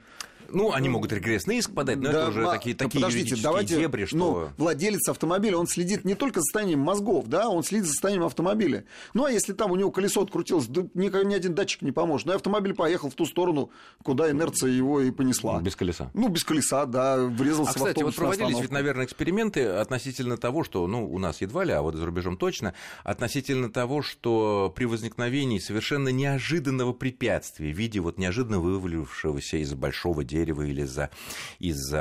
Ну, 0.51 0.71
они 0.73 0.89
могут 0.89 1.11
регрессный 1.13 1.57
иск 1.57 1.71
подать, 1.73 1.97
но 1.97 2.11
Да, 2.11 2.21
это 2.21 2.29
уже 2.29 2.41
ма- 2.41 2.51
такие, 2.53 2.75
да 2.75 2.85
такие 2.85 2.99
подождите, 2.99 3.19
юридические 3.19 3.43
давайте, 3.43 3.75
дебри, 3.77 4.05
что... 4.05 4.17
ну, 4.17 4.49
владелец 4.57 5.07
автомобиля, 5.09 5.57
он 5.57 5.67
следит 5.67 6.05
не 6.05 6.15
только 6.15 6.39
за 6.39 6.45
состоянием 6.45 6.79
мозгов, 6.79 7.27
да, 7.27 7.49
он 7.49 7.63
следит 7.63 7.85
за 7.85 7.91
состоянием 7.91 8.25
автомобиля. 8.25 8.85
Ну, 9.13 9.25
а 9.25 9.31
если 9.31 9.53
там 9.53 9.71
у 9.71 9.75
него 9.75 9.91
колесо 9.91 10.21
открутилось, 10.21 10.67
да, 10.67 10.83
ни, 10.93 11.25
ни 11.25 11.33
один 11.33 11.53
датчик 11.53 11.81
не 11.81 11.91
поможет. 11.91 12.27
Ну, 12.27 12.33
и 12.33 12.35
автомобиль 12.35 12.73
поехал 12.73 13.09
в 13.09 13.13
ту 13.13 13.25
сторону, 13.25 13.69
куда 14.03 14.29
инерция 14.31 14.69
его 14.71 15.01
и 15.01 15.11
понесла. 15.11 15.61
Без 15.61 15.75
колеса. 15.75 16.09
Ну, 16.13 16.27
без 16.29 16.43
колеса, 16.43 16.85
да, 16.85 17.17
врезался 17.17 17.71
А, 17.71 17.73
в 17.73 17.77
кстати, 17.77 18.03
вот 18.03 18.15
проводились 18.15 18.47
ведь, 18.47 18.55
остановку. 18.55 18.73
наверное, 18.73 19.05
эксперименты 19.05 19.65
относительно 19.65 20.37
того, 20.37 20.63
что, 20.63 20.85
ну, 20.87 21.07
у 21.11 21.19
нас 21.19 21.41
едва 21.41 21.63
ли, 21.63 21.71
а 21.73 21.81
вот 21.81 21.95
за 21.95 22.05
рубежом 22.05 22.37
точно, 22.37 22.73
относительно 23.03 23.69
того, 23.69 24.01
что 24.01 24.73
при 24.75 24.85
возникновении 24.85 25.59
совершенно 25.59 26.09
неожиданного 26.09 26.93
препятствия 26.93 27.71
в 27.71 27.77
виде 27.77 27.99
вот 27.99 28.17
неожиданно 28.17 28.59
вывалившегося 28.59 29.57
из 29.57 29.73
большого 29.73 30.23
дерева 30.23 30.38
или 30.43 30.81
из-за 30.81 31.09
из 31.59 31.91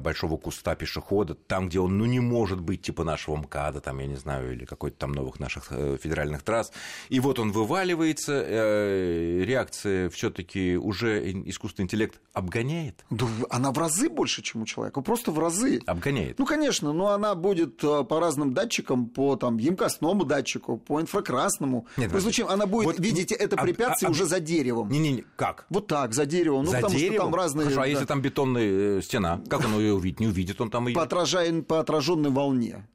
большого 0.00 0.36
куста 0.36 0.74
пешехода, 0.74 1.34
там, 1.34 1.68
где 1.68 1.80
он, 1.80 1.98
ну, 1.98 2.04
не 2.04 2.20
может 2.20 2.60
быть, 2.60 2.82
типа 2.82 3.04
нашего 3.04 3.36
МКАДа, 3.36 3.80
там, 3.80 3.98
я 3.98 4.06
не 4.06 4.16
знаю, 4.16 4.52
или 4.52 4.64
какой-то 4.64 4.96
там 4.98 5.12
новых 5.12 5.40
наших 5.40 5.66
э, 5.70 5.96
федеральных 6.00 6.42
трасс, 6.42 6.72
и 7.08 7.20
вот 7.20 7.38
он 7.38 7.52
вываливается, 7.52 8.42
э, 8.46 9.42
реакция 9.44 10.08
все 10.10 10.30
таки 10.30 10.76
уже 10.76 11.30
искусственный 11.48 11.84
интеллект 11.84 12.20
обгоняет? 12.32 13.04
Да, 13.10 13.26
она 13.50 13.72
в 13.72 13.78
разы 13.78 14.08
больше, 14.08 14.42
чем 14.42 14.62
у 14.62 14.66
человека, 14.66 15.00
просто 15.00 15.32
в 15.32 15.38
разы. 15.38 15.80
Обгоняет. 15.86 16.38
Ну, 16.38 16.46
конечно, 16.46 16.92
но 16.92 17.08
она 17.08 17.34
будет 17.34 17.82
э, 17.82 18.04
по 18.04 18.20
разным 18.20 18.54
датчикам, 18.54 19.08
по 19.08 19.36
там, 19.36 19.58
емкостному 19.58 20.24
датчику, 20.24 20.78
по 20.78 21.00
инфракрасному. 21.00 21.86
Нет, 21.96 22.12
по 22.12 22.18
излучению. 22.18 22.52
Она 22.52 22.66
будет 22.66 22.86
вот, 22.86 22.98
видеть 23.00 23.32
это 23.32 23.56
об- 23.56 23.62
препятствие 23.62 24.08
об- 24.08 24.12
уже 24.12 24.26
за 24.26 24.40
деревом. 24.40 24.90
Не-не-не, 24.90 25.24
как? 25.36 25.66
Вот 25.70 25.86
так, 25.86 26.14
за 26.14 26.26
деревом. 26.26 26.64
Ну, 26.64 26.70
За 26.70 26.78
потому 26.78 26.94
деревом? 26.98 27.14
что 27.14 27.24
там 27.24 27.34
разные... 27.34 27.64
Хорошо, 27.64 27.79
а 27.82 27.86
да, 27.86 27.90
если 27.90 28.04
там 28.06 28.22
бетонная 28.22 28.98
э, 28.98 29.02
стена, 29.02 29.40
как 29.48 29.64
он 29.64 29.78
ее 29.78 29.94
увидит? 29.94 30.20
Не 30.20 30.28
увидит 30.28 30.60
он 30.60 30.70
там 30.70 30.88
ее. 30.88 30.94
по, 30.94 31.04
отражаем- 31.04 31.62
по 31.62 31.80
отраженной 31.80 32.30
волне. 32.30 32.86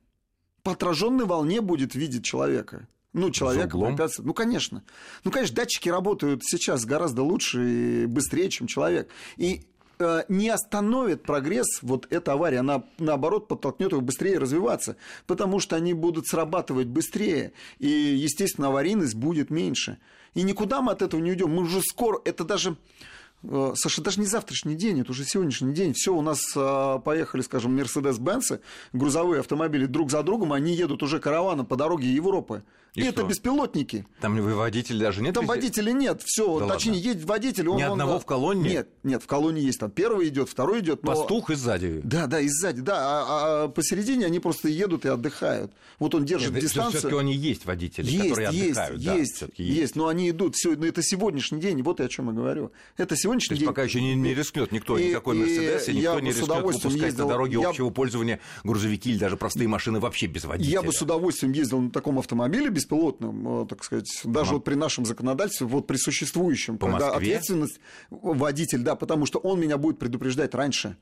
По 0.63 0.71
отраженной 0.71 1.25
волне 1.25 1.61
будет 1.61 1.95
видеть 1.95 2.23
человека. 2.25 2.87
Ну, 3.15 3.31
препятствует. 3.91 4.27
Ну, 4.27 4.33
конечно. 4.33 4.83
Ну, 5.23 5.31
конечно, 5.31 5.55
датчики 5.55 5.87
работают 5.87 6.41
сейчас 6.43 6.85
гораздо 6.85 7.23
лучше 7.23 8.03
и 8.03 8.05
быстрее, 8.07 8.49
чем 8.49 8.67
человек. 8.67 9.09
И 9.37 9.67
э, 9.99 10.23
не 10.27 10.49
остановит 10.49 11.23
прогресс 11.23 11.81
вот 11.81 12.07
эта 12.09 12.33
авария, 12.33 12.59
она 12.59 12.83
наоборот 12.99 13.47
подтолкнет 13.47 13.93
его 13.93 14.01
быстрее 14.01 14.37
развиваться, 14.37 14.97
потому 15.27 15.61
что 15.61 15.77
они 15.77 15.93
будут 15.93 16.27
срабатывать 16.27 16.87
быстрее, 16.87 17.53
и, 17.79 17.87
естественно, 17.87 18.67
аварийность 18.67 19.15
будет 19.15 19.49
меньше. 19.49 19.97
И 20.33 20.43
никуда 20.43 20.81
мы 20.81 20.91
от 20.91 21.01
этого 21.01 21.21
не 21.21 21.31
уйдем. 21.31 21.51
Мы 21.51 21.61
уже 21.63 21.81
скоро, 21.81 22.19
это 22.25 22.43
даже 22.43 22.75
Саша, 23.75 24.01
даже 24.01 24.19
не 24.19 24.25
завтрашний 24.25 24.75
день, 24.75 25.01
это 25.01 25.11
уже 25.11 25.23
сегодняшний 25.25 25.73
день. 25.73 25.93
Все, 25.93 26.13
у 26.13 26.21
нас 26.21 26.53
э, 26.55 26.99
поехали, 27.03 27.41
скажем, 27.41 27.75
Мерседес-Бенцы, 27.75 28.61
грузовые 28.93 29.41
автомобили 29.41 29.85
друг 29.85 30.11
за 30.11 30.23
другом, 30.23 30.53
они 30.53 30.73
едут 30.73 31.03
уже 31.03 31.19
караваном 31.19 31.65
по 31.65 31.75
дороге 31.75 32.07
Европы. 32.11 32.63
И 32.95 33.01
это 33.01 33.21
что? 33.21 33.27
беспилотники. 33.27 34.05
Там 34.21 34.39
водитель 34.41 34.99
даже 34.99 35.21
нет? 35.21 35.33
Там 35.35 35.43
везде? 35.43 35.55
водителя 35.55 35.91
нет, 35.91 36.21
все, 36.25 36.59
Да 36.59 36.67
точнее, 36.67 36.93
ладно? 36.93 37.07
едет 37.07 37.23
водитель. 37.25 37.69
Он, 37.69 37.77
Ни 37.77 37.83
он, 37.83 37.91
одного 37.93 38.13
да. 38.13 38.19
в 38.19 38.25
колонне? 38.25 38.69
Нет, 38.69 38.89
нет, 39.03 39.23
в 39.23 39.27
колонне 39.27 39.61
есть. 39.61 39.79
Там 39.79 39.91
первый 39.91 40.27
идет, 40.29 40.49
второй 40.49 40.79
идет. 40.79 41.03
но- 41.03 41.11
Пастух 41.13 41.49
и 41.49 41.55
сзади. 41.55 42.01
Да, 42.03 42.27
да, 42.27 42.39
и 42.39 42.47
сзади, 42.47 42.81
да. 42.81 42.95
А, 42.97 43.63
а 43.63 43.67
посередине 43.67 44.25
они 44.25 44.39
просто 44.39 44.69
едут 44.69 45.05
и 45.05 45.09
отдыхают. 45.09 45.71
Вот 45.99 46.15
он 46.15 46.25
держит 46.25 46.53
дистанцию. 46.53 46.99
Все-таки 46.99 47.19
они 47.19 47.33
есть 47.35 47.65
водители, 47.65 48.05
Есть, 48.09 48.29
которые 48.29 48.49
есть, 48.51 48.65
отдыхают. 48.77 49.03
да, 49.03 49.13
есть, 49.15 49.43
есть, 49.57 49.95
но 49.95 50.07
они 50.07 50.29
идут. 50.29 50.55
Все, 50.55 50.75
но 50.75 50.85
это 50.85 51.01
сегодняшний 51.03 51.59
день, 51.59 51.81
вот 51.81 51.99
я 51.99 52.05
о 52.05 52.09
чем 52.09 52.27
я 52.27 52.33
говорю. 52.33 52.71
Это 52.97 53.09
То 53.09 53.15
сегодняшний 53.17 53.55
есть 53.55 53.59
день. 53.61 53.67
пока 53.67 53.83
еще 53.83 54.01
не, 54.01 54.15
не 54.15 54.33
рискнет 54.33 54.71
никто, 54.71 54.97
И- 54.97 55.09
никакой 55.09 55.35
Мерседес, 55.35 55.87
и 55.89 55.93
никто 55.93 56.19
не 56.19 56.29
рискнет 56.29 56.63
выпускать 56.63 56.93
ездил- 56.93 57.25
на 57.25 57.29
дороге 57.33 57.59
я- 57.61 57.69
общего 57.69 57.89
пользования 57.89 58.39
грузовики 58.63 59.11
или 59.11 59.17
даже 59.17 59.37
простые 59.37 59.67
машины 59.67 59.99
вообще 59.99 60.27
без 60.27 60.45
водителя. 60.45 60.71
Я 60.73 60.81
бы 60.81 60.91
с 60.93 61.01
удовольствием 61.01 61.53
ездил 61.53 61.79
на 61.81 61.89
таком 61.91 62.19
автомобиле 62.19 62.69
беспилотном, 62.69 62.84
э, 62.91 63.65
так 63.67 63.83
сказать, 63.83 64.09
даже 64.23 64.53
вот 64.53 64.63
при 64.63 64.75
нашем 64.75 65.05
законодательстве, 65.05 65.67
вот 65.67 65.87
при 65.87 65.97
существующем, 65.97 66.77
По 66.77 66.87
когда 66.87 67.07
Москве? 67.07 67.17
ответственность 67.35 67.79
водитель, 68.09 68.79
да, 68.83 68.95
потому 68.95 69.25
что 69.25 69.39
он 69.39 69.59
меня 69.59 69.77
будет 69.77 69.99
предупреждать 69.99 70.53
раньше. 70.55 70.97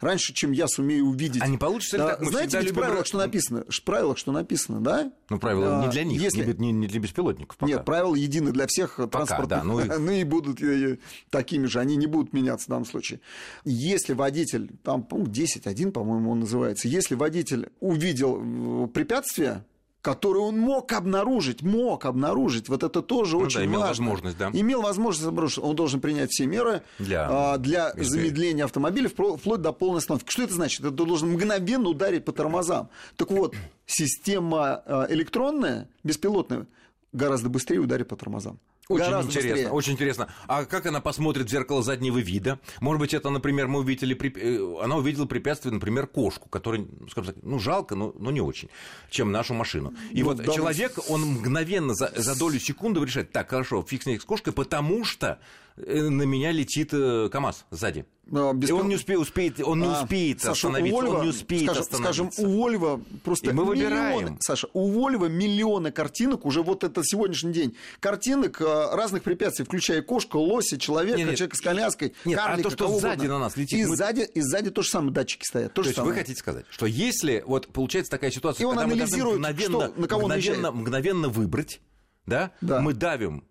Раньше, 0.00 0.32
чем 0.32 0.52
я 0.52 0.68
сумею 0.68 1.06
увидеть. 1.06 1.42
А 1.42 1.48
не 1.48 1.58
получится 1.58 1.96
ли 1.96 2.02
Да, 2.04 2.08
так? 2.10 2.20
Мы 2.20 2.30
Знаете, 2.30 2.60
ведь 2.60 2.70
в 2.70 2.74
правилах 2.74 3.00
ра- 3.02 3.04
что 3.04 3.18
написано? 3.18 3.64
В 3.68 3.82
правилах 3.82 4.16
что 4.16 4.30
написано, 4.30 4.80
да? 4.80 5.10
Ну, 5.28 5.40
правила 5.40 5.80
А, 5.80 5.84
не 5.84 5.90
для 5.90 6.04
них, 6.04 6.22
если- 6.22 6.52
не, 6.56 6.70
не- 6.70 6.86
для 6.86 7.00
беспилотников 7.00 7.56
пока. 7.56 7.72
Нет, 7.72 7.84
правила 7.84 8.14
едины 8.14 8.52
для 8.52 8.68
всех 8.68 9.00
транспортных. 9.10 9.48
да, 9.48 9.64
ну 9.64 9.80
и- 9.80 9.88
ну 9.98 10.12
и 10.12 10.22
будут 10.22 10.62
э, 10.62 10.92
э, 10.92 10.96
такими 11.30 11.66
же, 11.66 11.80
они 11.80 11.96
не 11.96 12.06
будут 12.06 12.32
меняться 12.32 12.66
в 12.66 12.68
данном 12.68 12.84
случае. 12.84 13.18
Если 13.64 14.12
водитель, 14.12 14.70
там 14.84 15.02
пункт 15.02 15.32
10.1, 15.32 15.90
по-моему, 15.90 16.30
он 16.30 16.40
называется, 16.40 16.86
если 16.86 17.16
водитель 17.16 17.68
увидел 17.80 18.40
э, 18.40 18.86
препятствие, 18.86 19.64
которое 20.08 20.40
он 20.40 20.58
мог 20.58 20.90
обнаружить, 20.92 21.60
мог 21.62 22.06
обнаружить, 22.06 22.68
вот 22.70 22.82
это 22.82 23.02
тоже 23.02 23.36
Ну 23.36 23.42
очень 23.44 23.58
да, 23.60 23.64
имел 23.66 23.80
важно. 23.80 24.04
возможность, 24.06 24.38
да. 24.38 24.50
Имел 24.54 24.80
возможность 24.80 25.26
обнаружить, 25.28 25.58
он 25.58 25.76
должен 25.76 26.00
принять 26.00 26.30
все 26.30 26.46
меры 26.46 26.82
Для- 26.98 27.26
а, 27.28 27.58
для 27.58 27.88
Если- 27.96 28.02
замедления 28.04 28.64
автомобиля 28.64 29.08
вплоть 29.10 29.60
до 29.60 29.72
полной 29.72 29.98
остановки. 29.98 30.30
Что 30.30 30.44
это 30.44 30.54
значит? 30.54 30.80
Это 30.80 30.90
должен 30.92 31.30
мгновенно 31.32 31.88
ударить 31.90 32.24
по 32.24 32.32
тормозам. 32.32 32.88
Так 33.16 33.30
вот, 33.30 33.54
система 33.86 34.82
э, 34.86 35.06
электронная, 35.10 35.88
беспилотная, 36.04 36.66
гораздо 37.12 37.48
быстрее 37.50 37.78
ударит 37.80 38.08
по 38.08 38.16
тормозам. 38.16 38.58
Очень 38.88 39.04
Гораздо 39.04 39.30
интересно, 39.30 39.50
быстрее. 39.52 39.70
очень 39.70 39.92
интересно. 39.92 40.28
А 40.46 40.64
как 40.64 40.86
она 40.86 41.02
посмотрит 41.02 41.46
в 41.46 41.50
зеркало 41.50 41.82
заднего 41.82 42.16
вида? 42.18 42.58
Может 42.80 43.00
быть, 43.00 43.12
это, 43.12 43.28
например, 43.28 43.68
мы 43.68 43.80
увидели, 43.80 44.16
э, 44.16 44.82
она 44.82 44.96
увидела 44.96 45.26
препятствие, 45.26 45.74
например, 45.74 46.06
кошку, 46.06 46.48
которой, 46.48 46.88
скажем 47.10 47.34
так, 47.34 47.44
ну, 47.44 47.58
жалко, 47.58 47.94
но, 47.94 48.14
но 48.18 48.30
не 48.30 48.40
очень, 48.40 48.70
чем 49.10 49.30
нашу 49.30 49.52
машину. 49.52 49.92
И 50.10 50.22
Ну, 50.22 50.28
вот 50.30 50.38
да, 50.38 50.52
человек, 50.54 50.98
он 51.10 51.20
мгновенно 51.20 51.94
за, 51.94 52.12
за 52.16 52.38
долю 52.38 52.58
секунды 52.58 53.04
решает, 53.04 53.30
так, 53.30 53.50
хорошо, 53.50 53.84
фиг 53.86 54.04
с 54.04 54.06
ней 54.06 54.18
с 54.18 54.24
кошкой, 54.24 54.54
потому 54.54 55.04
что 55.04 55.38
на 55.86 56.22
меня 56.22 56.50
летит 56.52 56.90
э, 56.92 57.28
КАМАЗ 57.30 57.64
сзади. 57.70 58.04
А, 58.30 58.50
И 58.52 58.56
беспил- 58.56 58.80
он 58.80 58.88
не 58.88 58.96
успеет, 58.96 59.20
успеет, 59.20 59.60
он 59.60 59.80
не 59.80 59.86
А, 59.86 60.02
успеет 60.02 60.40
Саша, 60.42 60.50
у 60.66 60.70
остановиться, 60.70 60.94
Вольво, 61.00 61.16
он 61.16 61.22
не 61.22 61.28
успеет 61.30 61.62
скажем, 61.62 61.82
остановиться. 61.82 62.12
Скажем, 62.12 62.30
у 62.50 62.58
Вольва 62.58 63.00
просто 63.24 63.50
И 63.50 63.52
мы 63.54 63.64
выбираем. 63.64 64.36
Саша, 64.40 64.68
у 64.74 64.90
Вольва 64.90 65.26
миллионы 65.26 65.92
картинок, 65.92 66.44
уже 66.44 66.62
вот 66.62 66.84
это 66.84 67.02
сегодняшний 67.04 67.52
день, 67.54 67.76
картинок 68.00 68.60
э, 68.60 68.64
разных 68.94 69.22
препятствий, 69.22 69.64
включая 69.64 70.02
кошку, 70.02 70.38
лося, 70.40 70.76
человека, 70.78 71.16
Нет, 71.16 71.28
нет. 71.28 71.36
человека 71.38 71.56
с 71.56 71.60
коляской, 71.62 72.12
Нет, 72.26 72.38
а 72.38 72.48
карлика, 72.48 72.68
то, 72.68 72.74
что 72.76 72.98
сзади 72.98 73.20
угодно. 73.20 73.34
на 73.34 73.38
нас 73.44 73.56
летит, 73.56 73.78
И, 73.78 73.86
мы- 73.86 73.96
сзади, 73.96 74.20
и 74.34 74.40
сзади 74.42 74.70
то 74.70 74.82
же 74.82 74.90
самое 74.90 75.12
датчики 75.14 75.46
стоят. 75.46 75.72
То, 75.72 75.76
То 75.76 75.82
же 75.84 75.88
есть 75.90 75.96
самое. 75.96 76.12
вы 76.12 76.20
хотите 76.20 76.38
сказать, 76.38 76.66
что 76.68 76.84
если 76.84 77.42
вот 77.46 77.68
получается 77.68 78.10
такая 78.10 78.30
ситуация, 78.30 78.62
И 78.64 78.66
он 78.66 78.78
анализирует, 78.78 79.38
мгновенно, 79.38 79.86
что- 79.88 80.00
на 80.00 80.06
кого 80.06 80.22
мгновенно, 80.26 80.70
мгновенно 80.72 81.28
выбрать, 81.30 81.80
да, 82.26 82.50
Да. 82.60 82.80
мы 82.82 82.92
давим 82.92 83.44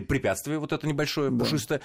препятствие 0.00 0.58
вот 0.58 0.72
это 0.72 0.86
небольшое, 0.86 1.30
да. 1.30 1.44
пушистое, 1.44 1.80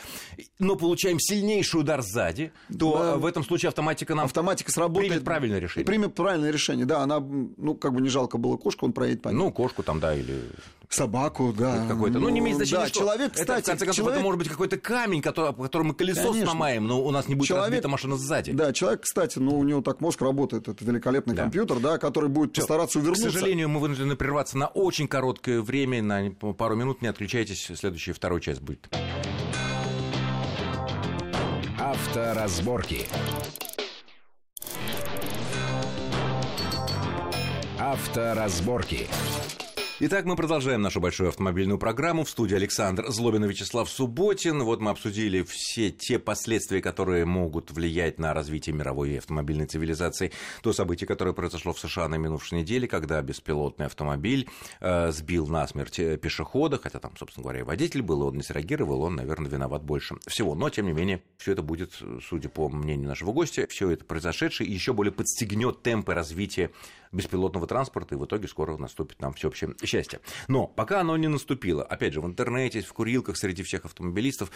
но 0.59 0.75
получаем 0.75 1.19
сильнейший 1.19 1.81
удар 1.81 2.01
сзади, 2.01 2.51
то 2.77 2.97
да. 2.97 3.17
в 3.17 3.25
этом 3.25 3.43
случае 3.43 3.69
автоматика 3.69 4.15
нам 4.15 4.25
автоматика 4.25 4.71
сработает, 4.71 5.09
примет 5.09 5.25
правильное 5.25 5.59
решение. 5.59 5.85
Примет 5.85 6.15
правильное 6.15 6.51
решение, 6.51 6.85
да, 6.85 7.01
она, 7.01 7.19
ну, 7.19 7.75
как 7.75 7.93
бы 7.93 8.01
не 8.01 8.09
жалко 8.09 8.37
было 8.37 8.57
кошку, 8.57 8.85
он 8.85 8.93
проедет 8.93 9.21
по 9.21 9.29
ней. 9.29 9.35
Ну, 9.35 9.51
кошку 9.51 9.83
там, 9.83 9.99
да, 9.99 10.15
или... 10.15 10.41
Собаку, 10.89 11.53
да. 11.55 11.86
Какой-то. 11.88 12.17
Ну, 12.17 12.29
не 12.29 12.39
имеет 12.39 12.58
значения, 12.58 12.81
да, 12.81 12.88
что 12.88 13.00
человек, 13.00 13.34
кстати, 13.34 13.51
это, 13.51 13.62
в 13.62 13.65
конце 13.65 13.86
концов, 13.86 13.96
человек... 13.96 14.17
это 14.17 14.24
может 14.24 14.39
быть 14.39 14.50
какой-то 14.50 14.77
камень, 14.77 15.22
который, 15.22 15.53
по 15.53 15.63
которому 15.63 15.89
мы 15.89 15.96
колесо 15.96 16.29
Конечно. 16.29 16.48
сломаем, 16.48 16.88
но 16.88 17.03
у 17.03 17.12
нас 17.12 17.27
не 17.27 17.36
будет 17.36 17.48
человек... 17.48 17.67
разбита 17.67 17.88
машина 17.89 18.17
сзади. 18.17 18.53
Да, 18.53 18.74
человек, 18.74 19.01
кстати, 19.01 19.38
ну, 19.38 19.60
у 19.60 19.63
него 19.63 19.84
так 19.84 20.01
мозг 20.01 20.19
работает, 20.24 20.67
это 20.67 20.84
великолепный 20.84 21.36
да. 21.36 21.43
компьютер, 21.43 21.79
да, 21.79 22.00
который 22.00 22.27
будет 22.27 22.53
Всё. 22.53 22.62
постараться 22.62 22.98
увернуться. 22.98 23.29
К 23.29 23.31
сожалению, 23.31 23.69
мы 23.69 23.79
вынуждены 23.79 24.15
прерваться 24.15 24.58
на 24.58 24.65
очень 24.65 25.08
короткое 25.08 25.62
время, 25.62 26.01
на 26.01 26.31
пару 26.31 26.75
минут, 26.75 27.03
не 27.03 27.08
отключайтесь, 27.08 27.69
следующая 27.75 28.13
вторая 28.13 28.39
часть 28.39 28.62
будет. 28.62 28.89
Авторазборки. 31.77 33.05
Авторазборки. 37.77 39.08
Итак, 40.01 40.23
мы 40.23 40.37
продолжаем 40.37 40.81
нашу 40.81 41.01
большую 41.01 41.27
автомобильную 41.27 41.77
программу. 41.77 42.23
В 42.23 42.29
студии 42.29 42.55
Александр 42.55 43.11
Злобин 43.11 43.43
и 43.43 43.49
Вячеслав 43.49 43.89
Субботин. 43.89 44.63
Вот 44.63 44.79
мы 44.79 44.91
обсудили 44.91 45.41
все 45.43 45.91
те 45.91 46.19
последствия, 46.19 46.81
которые 46.81 47.25
могут 47.25 47.71
влиять 47.71 48.17
на 48.17 48.33
развитие 48.33 48.73
мировой 48.73 49.17
автомобильной 49.17 49.65
цивилизации. 49.65 50.31
То 50.61 50.71
событие, 50.71 51.05
которое 51.05 51.33
произошло 51.33 51.73
в 51.73 51.79
США 51.79 52.07
на 52.07 52.15
минувшей 52.15 52.61
неделе, 52.61 52.87
когда 52.87 53.21
беспилотный 53.21 53.87
автомобиль 53.87 54.47
э, 54.79 55.11
сбил 55.11 55.47
насмерть 55.47 55.99
э, 55.99 56.15
пешехода, 56.15 56.79
хотя 56.81 56.99
там, 56.99 57.17
собственно 57.17 57.43
говоря, 57.43 57.59
и 57.59 57.63
водитель 57.63 58.01
был, 58.01 58.21
и 58.21 58.25
он 58.27 58.37
не 58.37 58.43
среагировал, 58.43 59.01
он, 59.01 59.17
наверное, 59.17 59.51
виноват 59.51 59.83
больше 59.83 60.15
всего. 60.27 60.55
Но, 60.55 60.69
тем 60.69 60.85
не 60.85 60.93
менее, 60.93 61.21
все 61.35 61.51
это 61.51 61.61
будет, 61.61 62.01
судя 62.25 62.47
по 62.47 62.69
мнению 62.69 63.09
нашего 63.09 63.33
гостя, 63.33 63.67
все 63.69 63.89
это 63.89 64.05
произошедшее 64.05 64.71
еще 64.71 64.93
более 64.93 65.11
подстегнет 65.11 65.83
темпы 65.83 66.13
развития 66.13 66.71
беспилотного 67.11 67.67
транспорта, 67.67 68.15
и 68.15 68.17
в 68.17 68.25
итоге 68.25 68.47
скоро 68.47 68.77
наступит 68.77 69.21
нам 69.21 69.33
всеобщее 69.33 69.75
счастье. 69.83 70.19
Но 70.47 70.67
пока 70.67 71.01
оно 71.01 71.17
не 71.17 71.27
наступило, 71.27 71.83
опять 71.83 72.13
же, 72.13 72.21
в 72.21 72.25
интернете, 72.25 72.81
в 72.81 72.93
курилках 72.93 73.37
среди 73.37 73.63
всех 73.63 73.85
автомобилистов, 73.85 74.51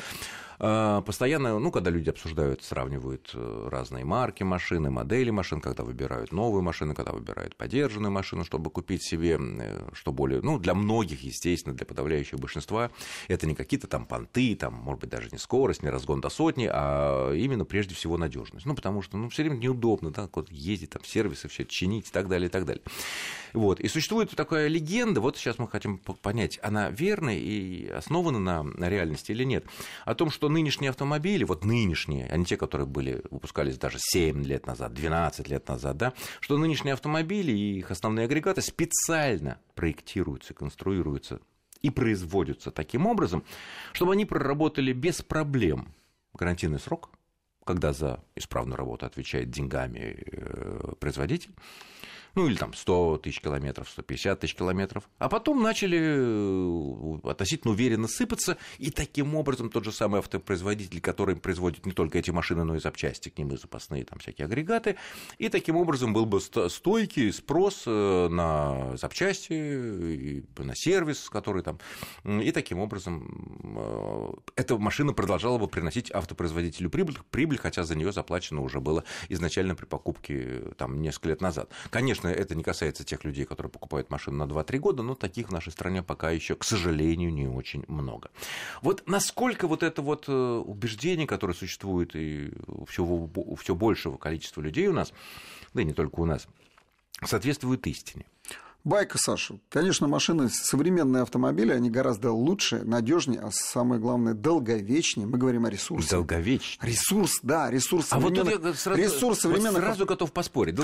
э, 0.60 1.02
постоянно, 1.06 1.60
ну, 1.60 1.72
когда 1.72 1.90
люди 1.90 2.10
обсуждают, 2.10 2.64
сравнивают 2.64 3.32
э, 3.34 3.68
разные 3.72 4.06
марки 4.06 4.44
машины, 4.44 4.90
модели 4.90 5.32
машин, 5.32 5.62
когда 5.62 5.84
выбирают 5.84 6.32
новую 6.32 6.62
машину, 6.62 6.94
когда 6.94 7.12
выбирают 7.12 7.56
подержанную 7.56 8.12
машину, 8.12 8.44
чтобы 8.44 8.70
купить 8.70 9.04
себе, 9.04 9.38
э, 9.40 9.90
что 9.94 10.12
более, 10.12 10.42
ну, 10.42 10.60
для 10.60 10.74
многих, 10.74 11.24
естественно, 11.24 11.76
для 11.76 11.86
подавляющего 11.86 12.40
большинства, 12.40 12.92
это 13.28 13.48
не 13.48 13.56
какие-то 13.56 13.88
там 13.88 14.06
понты, 14.06 14.56
там, 14.56 14.74
может 14.74 15.02
быть, 15.02 15.10
даже 15.10 15.30
не 15.32 15.38
скорость, 15.38 15.84
не 15.84 15.90
разгон 15.90 16.22
до 16.22 16.30
сотни, 16.30 16.70
а 16.72 17.34
именно 17.34 17.66
прежде 17.66 17.96
всего 17.96 18.18
надежность. 18.18 18.66
Ну, 18.66 18.76
потому 18.76 19.02
что, 19.02 19.18
ну, 19.18 19.30
все 19.30 19.44
время 19.44 19.56
неудобно, 19.56 20.12
да, 20.12 20.30
ездить, 20.50 20.92
там, 20.92 21.04
сервисы 21.04 21.48
все 21.48 21.66
чинить 21.66 22.10
и 22.10 22.12
так 22.12 22.28
далее 22.28 22.43
далее, 22.44 22.50
и 22.50 22.52
так 22.52 22.66
далее. 22.66 22.84
Вот. 23.54 23.80
И 23.80 23.88
существует 23.88 24.32
такая 24.32 24.68
легенда, 24.68 25.22
вот 25.22 25.38
сейчас 25.38 25.60
мы 25.60 25.68
хотим 25.68 26.00
понять, 26.00 26.60
она 26.64 26.90
верная 26.90 27.38
и 27.38 27.88
основана 27.88 28.40
на, 28.40 28.64
на 28.64 28.90
реальности 28.90 29.32
или 29.32 29.44
нет, 29.44 29.66
о 30.06 30.16
том, 30.16 30.32
что 30.32 30.50
нынешние 30.50 30.90
автомобили, 30.90 31.44
вот 31.44 31.64
нынешние, 31.64 32.28
а 32.28 32.38
не 32.38 32.46
те, 32.46 32.58
которые 32.58 32.88
были, 32.88 33.22
выпускались 33.30 33.78
даже 33.78 33.98
7 34.00 34.44
лет 34.44 34.66
назад, 34.66 34.94
12 34.94 35.48
лет 35.48 35.68
назад, 35.68 35.98
да, 35.98 36.14
что 36.40 36.58
нынешние 36.58 36.94
автомобили 36.94 37.52
и 37.52 37.80
их 37.80 37.92
основные 37.92 38.26
агрегаты 38.26 38.62
специально 38.62 39.60
проектируются, 39.76 40.54
конструируются 40.54 41.40
и 41.82 41.92
производятся 41.92 42.72
таким 42.72 43.06
образом, 43.06 43.44
чтобы 43.92 44.14
они 44.14 44.26
проработали 44.26 44.94
без 44.94 45.22
проблем 45.22 45.94
гарантийный 46.34 46.80
срок, 46.80 47.12
когда 47.66 47.94
за 47.94 48.24
исправную 48.36 48.78
работу 48.78 49.06
отвечает 49.06 49.52
деньгами 49.52 50.18
э, 50.26 50.94
производитель, 51.00 51.52
ну 52.36 52.48
или 52.48 52.56
там 52.56 52.74
100 52.74 53.20
тысяч 53.20 53.42
километров, 53.42 53.90
150 53.90 54.40
тысяч 54.40 54.56
километров, 54.56 55.10
а 55.20 55.30
потом 55.30 55.62
начали 55.62 56.00
э, 56.02 57.30
относительно 57.30 57.74
уверенно 57.74 58.08
сыпаться, 58.08 58.58
и 58.80 58.90
таким 58.92 59.36
образом 59.36 59.70
тот 59.70 59.86
же 59.86 59.92
самый 59.92 60.20
автопроизводитель, 60.20 61.00
который 61.02 61.36
производит 61.36 61.86
не 61.86 61.92
только 61.92 62.18
эти 62.18 62.32
машины, 62.32 62.64
но 62.64 62.76
и 62.76 62.80
запчасти 62.80 63.30
к 63.30 63.38
ним, 63.38 63.54
и 63.54 63.58
запасные 63.58 64.06
там 64.06 64.20
всякие 64.20 64.46
агрегаты, 64.46 64.98
и 65.38 65.50
таким 65.50 65.78
образом 65.78 66.14
был 66.14 66.26
бы 66.26 66.42
стойкий 66.42 67.32
спрос 67.32 67.84
э, 67.86 68.28
на 68.30 68.98
запчасти, 68.98 70.44
на 70.58 70.76
сервис, 70.76 71.30
который 71.30 71.64
там, 71.64 71.80
и 72.24 72.52
таким 72.52 72.80
образом 72.80 73.62
э, 73.64 74.34
эта 74.56 74.78
машина 74.78 75.14
продолжала 75.14 75.58
бы 75.58 75.68
приносить 75.68 76.12
автопроизводителю 76.12 76.90
прибыль, 76.90 77.18
прибыль 77.32 77.58
хотя 77.58 77.84
за 77.84 77.96
нее 77.96 78.12
заплачено 78.12 78.62
уже 78.62 78.80
было 78.80 79.04
изначально 79.30 79.76
при 79.76 79.86
покупке 79.86 80.74
там 80.78 81.02
несколько 81.02 81.30
лет 81.30 81.42
назад. 81.42 81.70
Конечно, 81.90 82.23
Конечно, 82.24 82.42
это 82.42 82.56
не 82.56 82.64
касается 82.64 83.04
тех 83.04 83.26
людей, 83.26 83.46
которые 83.46 83.70
покупают 83.70 84.10
машину 84.10 84.46
на 84.46 84.50
2-3 84.50 84.80
года, 84.80 85.04
но 85.04 85.14
таких 85.14 85.50
в 85.50 85.52
нашей 85.52 85.72
стране 85.74 86.04
пока 86.04 86.32
еще, 86.32 86.56
к 86.56 86.64
сожалению, 86.64 87.34
не 87.34 87.48
очень 87.48 87.84
много. 87.88 88.30
Вот 88.82 89.04
насколько 89.08 89.68
вот 89.68 89.84
это 89.84 90.02
вот 90.02 90.26
э, 90.30 90.32
убеждение, 90.32 91.28
которое 91.28 91.54
существует 91.54 92.16
и 92.16 92.54
все, 92.88 93.04
у 93.04 93.56
все 93.56 93.76
большего 93.76 94.18
количества 94.18 94.62
людей 94.62 94.88
у 94.88 94.94
нас, 94.94 95.12
да 95.74 95.82
и 95.82 95.86
не 95.86 95.94
только 95.94 96.22
у 96.22 96.26
нас, 96.26 96.48
соответствует 97.26 97.86
истине. 97.88 98.26
Байка, 98.84 99.18
Саша. 99.18 99.60
Конечно, 99.70 100.10
машины, 100.10 100.50
современные 100.50 101.24
автомобили, 101.24 101.72
они 101.72 101.90
гораздо 101.90 102.34
лучше, 102.34 102.82
надежнее, 102.84 103.40
а 103.40 103.50
самое 103.50 104.02
главное, 104.02 104.34
долговечнее. 104.34 105.26
Мы 105.26 105.38
говорим 105.38 105.66
о 105.66 105.70
ресурсе. 105.70 106.10
Долговечнее. 106.10 106.92
Ресурс, 106.92 107.40
да, 107.44 107.72
ресурс 107.72 108.08
а 108.12 108.20
вот 108.20 108.36
тут 108.36 108.50
я 108.50 108.74
сразу, 108.74 109.02
ресурс 109.02 109.40
современных... 109.40 109.76
Вот 109.76 109.84
сразу 109.84 110.06
готов 110.06 110.34
поспорить. 110.34 110.78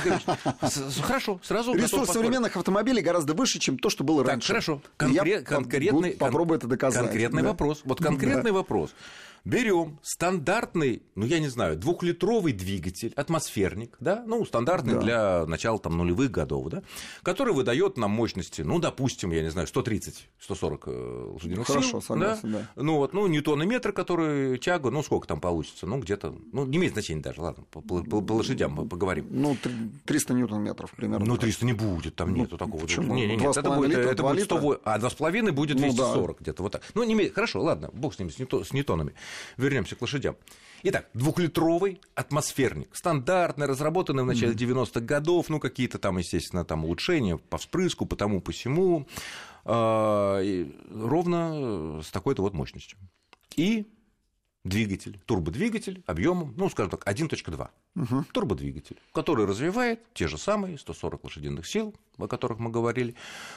Хорошо, 1.01 1.41
сразу 1.43 1.73
Ресурс 1.73 2.09
современных 2.11 2.55
автомобилей 2.55 3.01
гораздо 3.01 3.33
выше, 3.33 3.59
чем 3.59 3.77
то, 3.77 3.89
что 3.89 4.05
было 4.05 4.23
раньше. 4.23 4.47
Хорошо. 4.47 4.81
Конкретный... 4.95 6.11
Попробую 6.11 6.57
это 6.57 6.67
доказать. 6.67 7.03
Конкретный 7.03 7.43
вопрос. 7.43 7.81
Вот 7.83 8.01
конкретный 8.01 8.51
вопрос. 8.51 8.91
Берем 9.45 9.99
стандартный, 10.01 11.01
ну 11.15 11.25
я 11.25 11.39
не 11.39 11.47
знаю, 11.47 11.77
двухлитровый 11.77 12.53
двигатель, 12.53 13.13
атмосферник, 13.15 13.95
да, 13.99 14.23
ну 14.25 14.45
стандартный 14.45 14.95
да. 14.95 14.99
для 14.99 15.45
начала 15.45 15.79
там 15.79 15.97
нулевых 15.97 16.31
годов, 16.31 16.69
да, 16.69 16.83
который 17.23 17.53
выдает 17.53 17.97
нам 17.97 18.11
мощности, 18.11 18.61
ну 18.61 18.79
допустим, 18.79 19.31
я 19.31 19.41
не 19.41 19.49
знаю, 19.49 19.67
130-140 19.67 20.23
э, 20.85 21.31
лошадиных 21.33 21.67
Хорошо, 21.67 21.89
сил, 21.89 22.01
согласен, 22.01 22.51
да? 22.51 22.59
да. 22.59 22.67
Ну 22.75 22.97
вот, 22.97 23.13
ну 23.13 23.27
ньютоны 23.27 23.65
метр, 23.65 23.93
который 23.93 24.57
тяга, 24.57 24.89
ну 24.89 25.03
сколько 25.03 25.27
там 25.27 25.39
получится, 25.39 25.87
ну 25.87 25.99
где-то, 25.99 26.35
ну 26.51 26.65
не 26.65 26.77
имеет 26.77 26.93
значения 26.93 27.21
даже, 27.21 27.41
ладно, 27.41 27.63
по, 27.71 27.81
по, 27.81 28.01
по 28.03 28.33
лошадям 28.33 28.87
поговорим. 28.87 29.27
Ну 29.29 29.55
300 30.05 30.33
ньютон 30.33 30.63
метров 30.63 30.91
примерно. 30.91 31.25
Ну 31.25 31.37
300 31.37 31.65
не 31.65 31.73
будет, 31.73 32.15
там 32.15 32.31
ну, 32.31 32.37
нету 32.37 32.57
такого. 32.57 32.81
Почему? 32.81 33.15
Не, 33.15 33.27
не, 33.27 33.37
нет, 33.37 33.55
это 33.55 33.69
будет, 33.71 33.89
литра, 33.89 34.11
это 34.11 34.23
будет 34.23 34.45
100, 34.45 34.81
а 34.83 34.99
2,5 34.99 35.51
будет 35.51 35.77
240 35.77 36.15
ну, 36.15 36.27
да. 36.27 36.35
где-то 36.39 36.63
вот 36.63 36.71
так. 36.71 36.83
Ну 36.93 37.03
не 37.03 37.13
имеет, 37.13 37.33
хорошо, 37.33 37.61
ладно, 37.61 37.89
бог 37.93 38.13
с 38.13 38.19
ними, 38.19 38.29
с 38.29 38.73
ньютонами 38.73 39.13
вернемся 39.57 39.95
к 39.95 40.01
лошадям. 40.01 40.35
Итак, 40.83 41.09
двухлитровый 41.13 41.99
атмосферник, 42.15 42.95
стандартный, 42.95 43.67
разработанный 43.67 44.23
в 44.23 44.27
начале 44.27 44.53
90-х 44.53 45.01
годов, 45.01 45.49
ну, 45.49 45.59
какие-то 45.59 45.99
там, 45.99 46.17
естественно, 46.17 46.63
там 46.63 46.85
улучшения 46.85 47.37
по 47.37 47.57
вспрыску, 47.57 48.05
по 48.05 48.15
тому, 48.15 48.39
по 48.39 48.53
всему, 48.53 49.05
э, 49.65 50.65
ровно 50.91 52.01
с 52.01 52.11
такой-то 52.11 52.41
вот 52.43 52.53
мощностью. 52.53 52.97
И 53.57 53.87
двигатель, 54.63 55.19
турбодвигатель 55.25 56.03
объемом, 56.05 56.53
ну, 56.55 56.69
скажем 56.69 56.91
так, 56.91 57.05
1.2. 57.05 57.69
Угу. 57.95 58.25
Турбодвигатель, 58.31 58.97
который 59.13 59.45
развивает 59.45 59.99
те 60.13 60.27
же 60.27 60.37
самые 60.37 60.77
140 60.77 61.23
лошадиных 61.23 61.67
сил, 61.67 61.95
о 62.17 62.27
которых 62.27 62.59
мы 62.59 62.69
говорили, 62.69 63.15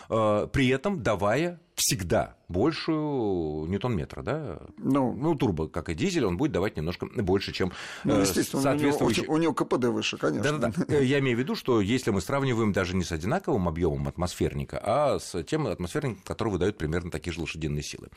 э, 0.08 0.48
при 0.52 0.68
этом 0.68 1.02
давая 1.02 1.60
всегда 1.82 2.36
большую 2.48 3.66
ньютон-метра, 3.66 4.22
да? 4.22 4.62
Ну, 4.78 5.12
ну, 5.12 5.34
турбо, 5.34 5.68
как 5.68 5.88
и 5.88 5.94
дизель, 5.94 6.24
он 6.24 6.36
будет 6.36 6.52
давать 6.52 6.76
немножко 6.76 7.06
больше, 7.06 7.52
чем 7.52 7.72
ну, 8.04 8.20
естественно, 8.20 8.62
соответствующий... 8.62 9.22
у, 9.22 9.24
него, 9.24 9.34
у 9.34 9.36
него 9.38 9.54
КПД 9.54 9.86
выше, 9.86 10.16
конечно. 10.16 10.58
Да-да-да. 10.58 10.98
Я 10.98 11.18
имею 11.18 11.36
в 11.36 11.40
виду, 11.40 11.56
что 11.56 11.80
если 11.80 12.10
мы 12.10 12.20
сравниваем 12.20 12.72
даже 12.72 12.94
не 12.94 13.02
с 13.02 13.10
одинаковым 13.10 13.68
объемом 13.68 14.06
атмосферника, 14.06 14.80
а 14.82 15.18
с 15.18 15.42
тем 15.42 15.66
атмосферником, 15.66 16.22
который 16.24 16.50
выдает 16.50 16.78
примерно 16.78 17.10
такие 17.10 17.32
же 17.32 17.40
лошадиные 17.40 17.82
силы. 17.82 18.10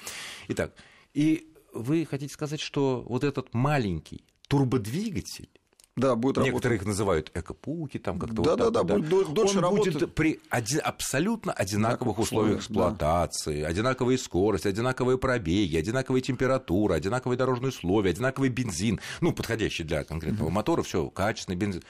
Итак, 0.49 0.73
и 1.13 1.51
вы 1.73 2.06
хотите 2.06 2.34
сказать, 2.34 2.60
что 2.60 3.04
вот 3.08 3.23
этот 3.23 3.54
маленький 3.54 4.25
турбодвигатель 4.47 5.49
да, 5.96 6.16
будет 6.16 6.36
Некоторые 6.38 6.52
работать. 6.52 6.82
их 6.82 6.86
называют 6.86 7.32
экопуки, 7.34 8.00
там 8.00 8.20
как-то 8.20 8.42
да, 8.42 8.50
вот 8.52 8.60
да, 8.60 8.66
так, 8.66 8.86
да, 8.86 8.96
будет 8.98 9.34
дольше 9.34 9.58
Он 9.60 9.64
работать. 9.64 9.94
будет 9.94 10.14
при 10.14 10.42
оди- 10.50 10.78
абсолютно 10.78 11.54
одинаковых 11.54 12.20
условиях 12.20 12.60
эксплуатации, 12.60 13.62
да. 13.62 13.70
одинаковые 13.70 14.18
скорости, 14.18 14.68
одинаковые 14.68 15.18
пробеги, 15.18 15.78
одинаковые 15.78 16.22
температуры, 16.22 16.96
одинаковые 16.96 17.38
дорожные 17.38 17.70
условия, 17.70 18.10
одинаковый 18.10 18.50
бензин, 18.50 19.00
ну, 19.22 19.32
подходящий 19.32 19.84
для 19.84 20.04
конкретного 20.04 20.50
mm-hmm. 20.50 20.54
мотора, 20.54 20.84
все 20.84 21.10
качественный 21.10 21.56
бензин. 21.58 21.82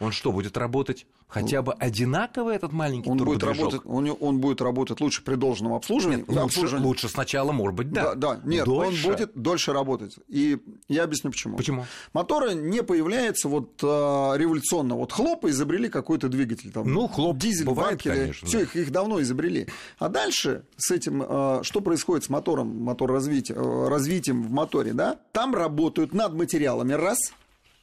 Он 0.00 0.12
что, 0.12 0.30
будет 0.30 0.56
работать 0.56 1.06
хотя 1.26 1.60
бы 1.60 1.72
одинаково, 1.72 2.50
этот 2.50 2.72
маленький 2.72 3.10
Он 3.10 3.18
будет, 3.18 3.42
работать, 3.42 3.82
он, 3.84 4.16
он 4.20 4.38
будет 4.38 4.60
работать 4.60 5.00
лучше 5.00 5.22
при 5.24 5.34
должном 5.34 5.74
обслуживании. 5.74 6.20
Нет, 6.20 6.28
лучше, 6.28 6.40
обслуживании. 6.44 6.86
лучше 6.86 7.08
сначала, 7.08 7.50
может 7.52 7.74
быть, 7.76 7.90
да. 7.90 8.14
Да, 8.14 8.34
да. 8.34 8.40
Нет, 8.44 8.64
Дольше. 8.64 9.06
он 9.06 9.12
будет 9.12 9.32
дольше 9.34 9.72
работать. 9.72 10.16
И 10.28 10.58
я 10.88 11.04
объясню 11.04 11.30
почему. 11.32 11.56
Почему? 11.56 11.84
Моторы 12.12 12.54
не 12.54 12.82
появляются 12.82 13.48
вот 13.48 13.72
а, 13.82 14.34
революционно. 14.36 14.94
Вот 14.94 15.12
хлоп, 15.12 15.44
изобрели 15.46 15.88
какой-то 15.88 16.28
двигатель. 16.28 16.70
Там, 16.70 16.92
Ну, 16.92 17.08
хлоп 17.08 17.36
дизель, 17.38 17.66
бывает, 17.66 17.98
бакели. 17.98 18.14
конечно, 18.14 18.46
Все, 18.46 18.58
да. 18.58 18.62
их, 18.64 18.76
их 18.76 18.92
давно 18.92 19.20
изобрели. 19.20 19.66
А 19.98 20.08
дальше 20.08 20.64
с 20.76 20.90
этим, 20.92 21.22
а, 21.26 21.60
что 21.62 21.80
происходит 21.80 22.24
с 22.24 22.28
мотором, 22.28 22.82
мотор 22.82 23.10
развития, 23.10 23.54
э, 23.54 23.88
развитием 23.88 24.42
в 24.44 24.50
моторе, 24.50 24.92
да? 24.92 25.18
Там 25.32 25.54
работают 25.54 26.14
над 26.14 26.34
материалами 26.34 26.92
раз 26.92 27.18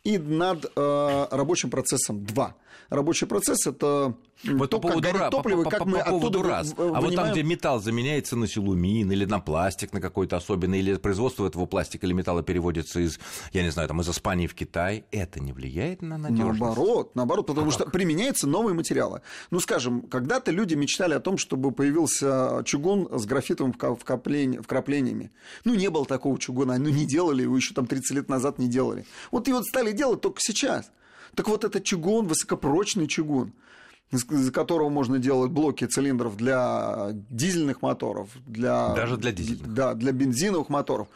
и 0.06 0.18
над 0.18 0.66
э, 0.66 1.28
рабочим 1.32 1.70
процессом 1.70 2.24
два. 2.26 2.56
Рабочий 2.90 3.26
процесс 3.26 3.66
это 3.66 4.16
Вот 4.44 4.70
то, 4.70 4.80
по 4.80 4.88
как 4.90 4.94
поводу, 4.94 5.02
горит 5.02 5.22
ра- 5.22 5.30
топливо, 5.32 5.62
и 5.62 5.64
по, 5.64 5.70
как 5.72 5.80
по- 5.80 5.86
мы 5.86 6.00
по 6.00 6.10
поводу 6.12 6.44
раз. 6.44 6.74
вы- 6.74 6.84
А 6.84 6.88
вот 6.88 6.94
там, 6.94 7.04
вынимаем- 7.26 7.32
где 7.34 7.44
металл 7.44 7.80
заменяется 7.82 8.36
на 8.36 8.48
силумин 8.48 9.12
или 9.12 9.26
на 9.26 9.40
пластик, 9.40 9.92
на 9.94 10.02
какой-то 10.02 10.38
особенный, 10.38 10.80
или 10.80 10.96
производство 10.96 11.48
этого 11.48 11.66
пластика 11.66 12.06
или 12.06 12.14
металла 12.14 12.44
переводится 12.44 13.00
из, 13.00 13.20
я 13.54 13.64
не 13.64 13.70
знаю, 13.72 13.88
там, 13.88 14.02
из 14.02 14.10
Испании 14.10 14.46
в 14.48 14.54
Китай, 14.54 15.06
это 15.12 15.40
не 15.40 15.52
влияет 15.54 16.02
на 16.02 16.18
надежность? 16.18 16.60
Наоборот, 16.60 17.16
наоборот, 17.16 17.48
потому 17.48 17.70
А 17.70 17.72
что 17.72 17.84
как? 17.86 17.94
применяются 17.94 18.48
новые 18.48 18.76
материалы. 18.76 19.22
Ну, 19.52 19.60
скажем, 19.60 20.02
когда-то 20.04 20.52
люди 20.52 20.76
мечтали 20.76 21.14
о 21.16 21.20
том, 21.20 21.38
чтобы 21.38 21.72
появился 21.72 22.62
чугун 22.66 23.10
с 23.18 23.26
графитовым 23.26 23.74
вкраплениями. 23.74 25.32
Ну, 25.64 25.76
не 25.76 25.90
было 25.90 26.06
такого 26.06 26.38
чугуна, 26.40 26.78
ну, 26.78 26.90
не 26.90 27.06
делали 27.06 27.44
его 27.44 27.56
еще 27.56 27.74
там 27.74 27.88
30 27.88 28.16
лет 28.16 28.30
назад 28.30 28.60
не 28.60 28.68
делали. 28.68 29.06
Вот 29.32 29.48
его 29.48 29.62
стали 29.64 29.92
делать 29.92 30.22
только 30.22 30.40
сейчас. 30.42 30.92
Так 31.36 31.48
вот, 31.48 31.64
этот 31.64 31.84
чугун, 31.84 32.28
высокопрочный 32.28 33.08
чугун, 33.08 33.54
из 34.12 34.52
которого 34.52 34.90
можно 34.90 35.20
делать 35.20 35.52
блоки 35.52 35.86
цилиндров 35.86 36.38
для 36.38 37.10
дизельных 37.30 37.82
моторов, 37.82 38.30
для... 38.46 38.94
Даже 38.94 39.18
для 39.18 39.32
дизельных. 39.32 39.74
Да, 39.74 39.94
для 39.94 40.12
бензиновых 40.12 40.70
моторов. 40.70 41.08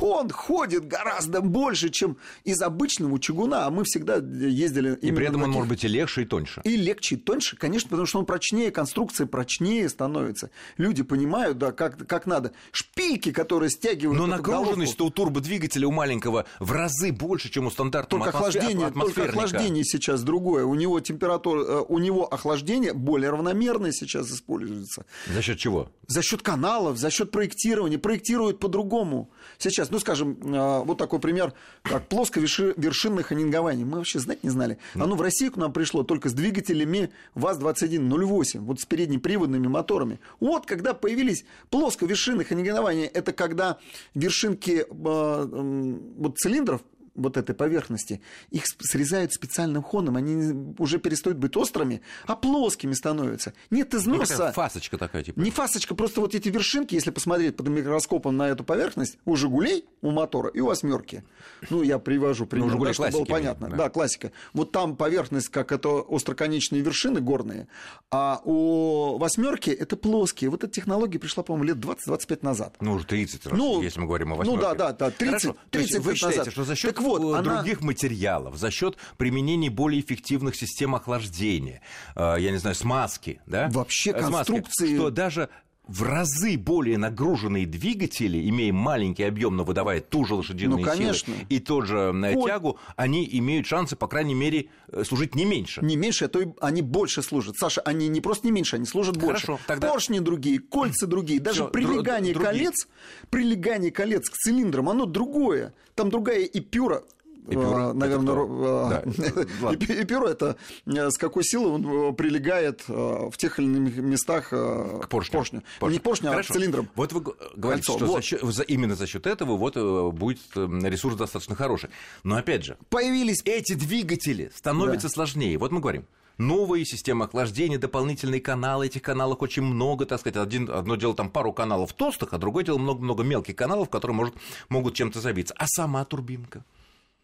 Он 0.00 0.30
ходит 0.30 0.86
гораздо 0.88 1.40
больше, 1.40 1.90
чем 1.90 2.16
из 2.44 2.60
обычного 2.62 3.18
чугуна, 3.20 3.66
а 3.66 3.70
мы 3.70 3.84
всегда 3.84 4.16
ездили 4.16 4.94
И 4.96 5.12
при 5.12 5.26
этом 5.26 5.36
он 5.42 5.42
таких. 5.42 5.54
может 5.54 5.68
быть 5.68 5.84
и 5.84 5.88
легче, 5.88 6.22
и 6.22 6.24
тоньше. 6.24 6.60
И 6.64 6.76
легче, 6.76 7.14
и 7.14 7.18
тоньше, 7.18 7.56
конечно, 7.56 7.88
потому 7.90 8.06
что 8.06 8.18
он 8.18 8.26
прочнее, 8.26 8.70
конструкция 8.70 9.26
прочнее 9.26 9.88
становится. 9.88 10.50
Люди 10.76 11.02
понимают, 11.02 11.58
да, 11.58 11.72
как, 11.72 12.06
как 12.06 12.26
надо. 12.26 12.52
Шпильки, 12.72 13.32
которые 13.32 13.70
стягивают 13.70 14.18
Но 14.18 14.24
эту 14.26 14.36
нагруженность 14.36 14.96
головку. 14.98 15.04
у 15.04 15.10
турбодвигателя 15.24 15.86
у 15.86 15.92
маленького 15.92 16.46
в 16.58 16.72
разы 16.72 17.12
больше, 17.12 17.50
чем 17.50 17.66
у 17.66 17.70
стандартного 17.70 18.24
Только 18.24 18.38
атмосфер- 18.38 18.60
охлаждение, 18.62 18.90
только 18.90 19.24
охлаждение 19.24 19.84
сейчас 19.84 20.22
другое. 20.22 20.64
У 20.64 20.74
него 20.74 20.98
температура, 21.00 21.60
э, 21.64 21.84
у 21.88 21.98
него 21.98 22.26
охлаждение 22.32 22.92
более 22.92 23.30
равномерное 23.30 23.92
сейчас 23.92 24.30
используется. 24.30 25.04
За 25.32 25.42
счет 25.42 25.58
чего? 25.58 25.90
За 26.06 26.22
счет 26.22 26.42
каналов, 26.42 26.98
за 26.98 27.10
счет 27.10 27.30
проектирования. 27.30 27.98
Проектируют 27.98 28.58
по-другому. 28.58 29.30
Сейчас, 29.58 29.81
ну, 29.90 29.98
скажем, 29.98 30.36
э, 30.42 30.82
вот 30.84 30.98
такой 30.98 31.18
пример, 31.18 31.52
как 31.82 32.06
плосковершинное 32.08 33.22
ханингование. 33.22 33.84
Мы 33.84 33.98
вообще 33.98 34.18
знать 34.18 34.42
не 34.42 34.50
знали. 34.50 34.78
Оно 34.94 35.16
в 35.16 35.22
Россию 35.22 35.52
к 35.52 35.56
нам 35.56 35.72
пришло 35.72 36.02
только 36.02 36.28
с 36.28 36.32
двигателями 36.32 37.10
ВАЗ-2108, 37.34 38.58
вот 38.60 38.80
с 38.80 38.84
переднеприводными 38.84 39.66
моторами. 39.66 40.20
Вот 40.40 40.66
когда 40.66 40.94
появились 40.94 41.44
плосковершинные 41.70 42.44
ханингования, 42.44 43.06
это 43.06 43.32
когда 43.32 43.78
вершинки 44.14 44.84
э, 44.88 46.04
вот 46.18 46.38
цилиндров 46.38 46.82
вот 47.14 47.36
этой 47.36 47.54
поверхности, 47.54 48.20
их 48.50 48.64
срезают 48.80 49.32
специальным 49.32 49.82
ходом, 49.82 50.16
они 50.16 50.74
уже 50.78 50.98
перестают 50.98 51.38
быть 51.38 51.56
острыми, 51.56 52.00
а 52.26 52.36
плоскими 52.36 52.92
становятся. 52.94 53.52
Нет 53.70 53.92
Ну, 53.92 53.98
износа. 53.98 54.36
такая 54.36 54.52
фасочка 54.52 54.98
такая, 54.98 55.22
типа. 55.22 55.40
Не 55.40 55.50
фасочка, 55.50 55.94
просто 55.94 56.20
вот 56.20 56.34
эти 56.34 56.48
вершинки, 56.48 56.94
если 56.94 57.10
посмотреть 57.10 57.56
под 57.56 57.68
микроскопом 57.68 58.36
на 58.36 58.48
эту 58.48 58.64
поверхность, 58.64 59.18
у 59.24 59.36
«Жигулей», 59.36 59.84
у 60.00 60.10
мотора 60.10 60.48
и 60.50 60.60
у 60.60 60.66
«восьмерки». 60.66 61.24
Ну, 61.70 61.82
я 61.82 61.98
привожу 61.98 62.46
пример, 62.46 62.70
«Жигули» 62.70 62.88
да, 62.90 62.94
чтобы 62.94 63.10
было 63.10 63.24
понятно. 63.24 63.68
да. 63.68 63.76
Да. 63.76 63.90
классика. 63.90 64.32
Вот 64.52 64.72
там 64.72 64.96
поверхность, 64.96 65.48
как 65.48 65.72
это 65.72 66.02
остроконечные 66.08 66.80
вершины 66.82 67.20
горные, 67.20 67.68
а 68.10 68.40
у 68.44 69.18
«восьмерки» 69.18 69.70
это 69.70 69.96
плоские. 69.96 70.50
Вот 70.50 70.64
эта 70.64 70.72
технология 70.72 71.18
пришла, 71.18 71.42
по-моему, 71.42 71.64
лет 71.64 71.76
20-25 71.78 72.38
назад. 72.42 72.76
Ну, 72.80 72.94
уже 72.94 73.04
30 73.06 73.46
раз, 73.46 73.58
Ну, 73.58 73.82
если 73.82 74.00
мы 74.00 74.06
говорим 74.06 74.32
о 74.32 74.36
ну 74.36 74.52
восьмерке. 74.56 74.62
да, 74.62 74.74
да, 74.74 74.92
да, 74.92 75.10
30 75.10 75.42
Хорошо. 75.42 75.56
То 75.70 75.78
есть 75.78 75.90
30 75.92 76.04
вы 76.06 76.14
считаете, 76.14 76.38
назад. 76.38 76.52
что 76.52 76.64
за 76.64 76.74
счет 76.76 76.94
Так 76.94 77.01
вот, 77.02 77.34
э, 77.34 77.38
она- 77.38 77.56
других 77.56 77.80
материалов, 77.82 78.56
за 78.56 78.70
счет 78.70 78.96
применения 79.16 79.70
более 79.70 80.00
эффективных 80.00 80.56
систем 80.56 80.94
охлаждения, 80.94 81.80
э, 82.16 82.36
я 82.38 82.50
не 82.50 82.58
знаю, 82.58 82.74
смазки, 82.76 83.40
да? 83.46 83.68
Вообще 83.70 84.10
Э, 84.12 84.22
смазки, 84.22 84.52
конструкции- 84.52 84.94
Что 84.96 85.10
даже 85.10 85.48
в 85.88 86.04
разы 86.04 86.56
более 86.56 86.96
нагруженные 86.96 87.66
двигатели, 87.66 88.48
имея 88.48 88.72
маленький 88.72 89.24
объем, 89.24 89.56
но 89.56 89.64
выдавая 89.64 90.00
ту 90.00 90.24
же 90.24 90.34
лошадиную 90.36 90.78
Ну, 90.80 90.84
конечно. 90.86 91.34
силу 91.34 91.46
и 91.48 91.58
тот 91.58 91.86
же 91.86 91.96
э, 91.98 92.36
Ой. 92.36 92.46
тягу, 92.48 92.78
они 92.96 93.28
имеют 93.32 93.66
шансы, 93.66 93.96
по 93.96 94.06
крайней 94.06 94.34
мере, 94.34 94.68
э, 94.88 95.02
служить 95.04 95.34
не 95.34 95.44
меньше. 95.44 95.84
Не 95.84 95.96
меньше, 95.96 96.26
а 96.26 96.28
то 96.28 96.40
и 96.40 96.46
они 96.60 96.82
больше 96.82 97.22
служат. 97.22 97.56
Саша, 97.56 97.80
они 97.80 98.06
не 98.08 98.20
просто 98.20 98.46
не 98.46 98.52
меньше, 98.52 98.76
они 98.76 98.86
служат 98.86 99.16
больше. 99.16 99.46
Хорошо, 99.46 99.60
тогда- 99.66 99.88
Поршни 99.88 100.20
другие, 100.20 100.60
кольца 100.60 101.06
другие, 101.08 101.40
даже 101.40 101.64
Всё, 101.64 101.68
прилегание 101.68 102.32
дру- 102.32 102.40
другие. 102.42 102.66
колец, 102.66 102.88
прилегание 103.30 103.90
колец 103.90 104.28
к 104.30 104.34
цилиндрам, 104.34 104.88
оно 104.88 105.04
другое. 105.06 105.74
Там 105.94 106.10
другая 106.10 106.44
эпюра. 106.44 107.02
Эпюра? 107.48 107.92
наверное, 107.92 108.34
Это 108.34 109.02
э, 109.08 109.44
Да, 109.62 109.74
эпюра 110.02 110.28
это 110.28 110.56
э, 110.86 111.10
с 111.10 111.18
какой 111.18 111.42
силой 111.44 111.72
он 111.72 112.10
э, 112.10 112.12
прилегает 112.12 112.84
э, 112.88 112.92
в 113.30 113.36
тех 113.36 113.58
или 113.58 113.66
иных 113.66 113.96
местах 113.96 114.50
к 114.50 115.08
поршню. 115.08 115.62
Не 115.82 115.98
к 115.98 116.02
поршню, 116.02 116.28
а 116.28 116.30
к 116.30 116.34
Хорошо. 116.34 116.54
цилиндрам. 116.54 116.88
Вот 116.94 117.12
вы 117.12 117.20
говорите, 117.56 117.86
Кольцо. 117.92 117.96
что 117.96 118.06
Вот. 118.46 118.54
за- 118.54 118.62
именно 118.62 118.94
за 118.94 119.06
счет 119.06 119.26
этого 119.26 119.56
вот 119.56 119.76
будет 120.14 120.40
э, 120.54 120.66
ресурс 120.84 121.16
достаточно 121.16 121.54
хороший. 121.56 121.90
Но 122.22 122.36
опять 122.36 122.64
же, 122.64 122.76
Появились 122.90 123.42
эти 123.44 123.74
двигатели 123.74 124.50
становятся 124.54 125.08
сложнее. 125.08 125.58
Вот 125.58 125.72
мы 125.72 125.80
говорим. 125.80 126.06
Новые 126.38 126.84
системы 126.86 127.26
охлаждения, 127.26 127.78
дополнительные 127.78 128.40
каналы. 128.40 128.86
Этих 128.86 129.02
каналов 129.02 129.42
очень 129.42 129.62
много, 129.62 130.06
так 130.06 130.18
сказать. 130.20 130.36
Один, 130.36 130.70
одно 130.70 130.96
дело 130.96 131.14
там 131.14 131.28
пару 131.30 131.52
каналов 131.52 131.92
толстых, 131.92 132.32
а 132.32 132.38
другое 132.38 132.64
дело 132.64 132.78
много-много 132.78 133.22
мелких 133.22 133.54
каналов, 133.54 133.90
которые 133.90 134.16
может, 134.16 134.34
могут 134.68 134.94
чем-то 134.94 135.20
забиться. 135.20 135.54
А 135.58 135.66
сама 135.66 136.04
турбинка? 136.04 136.64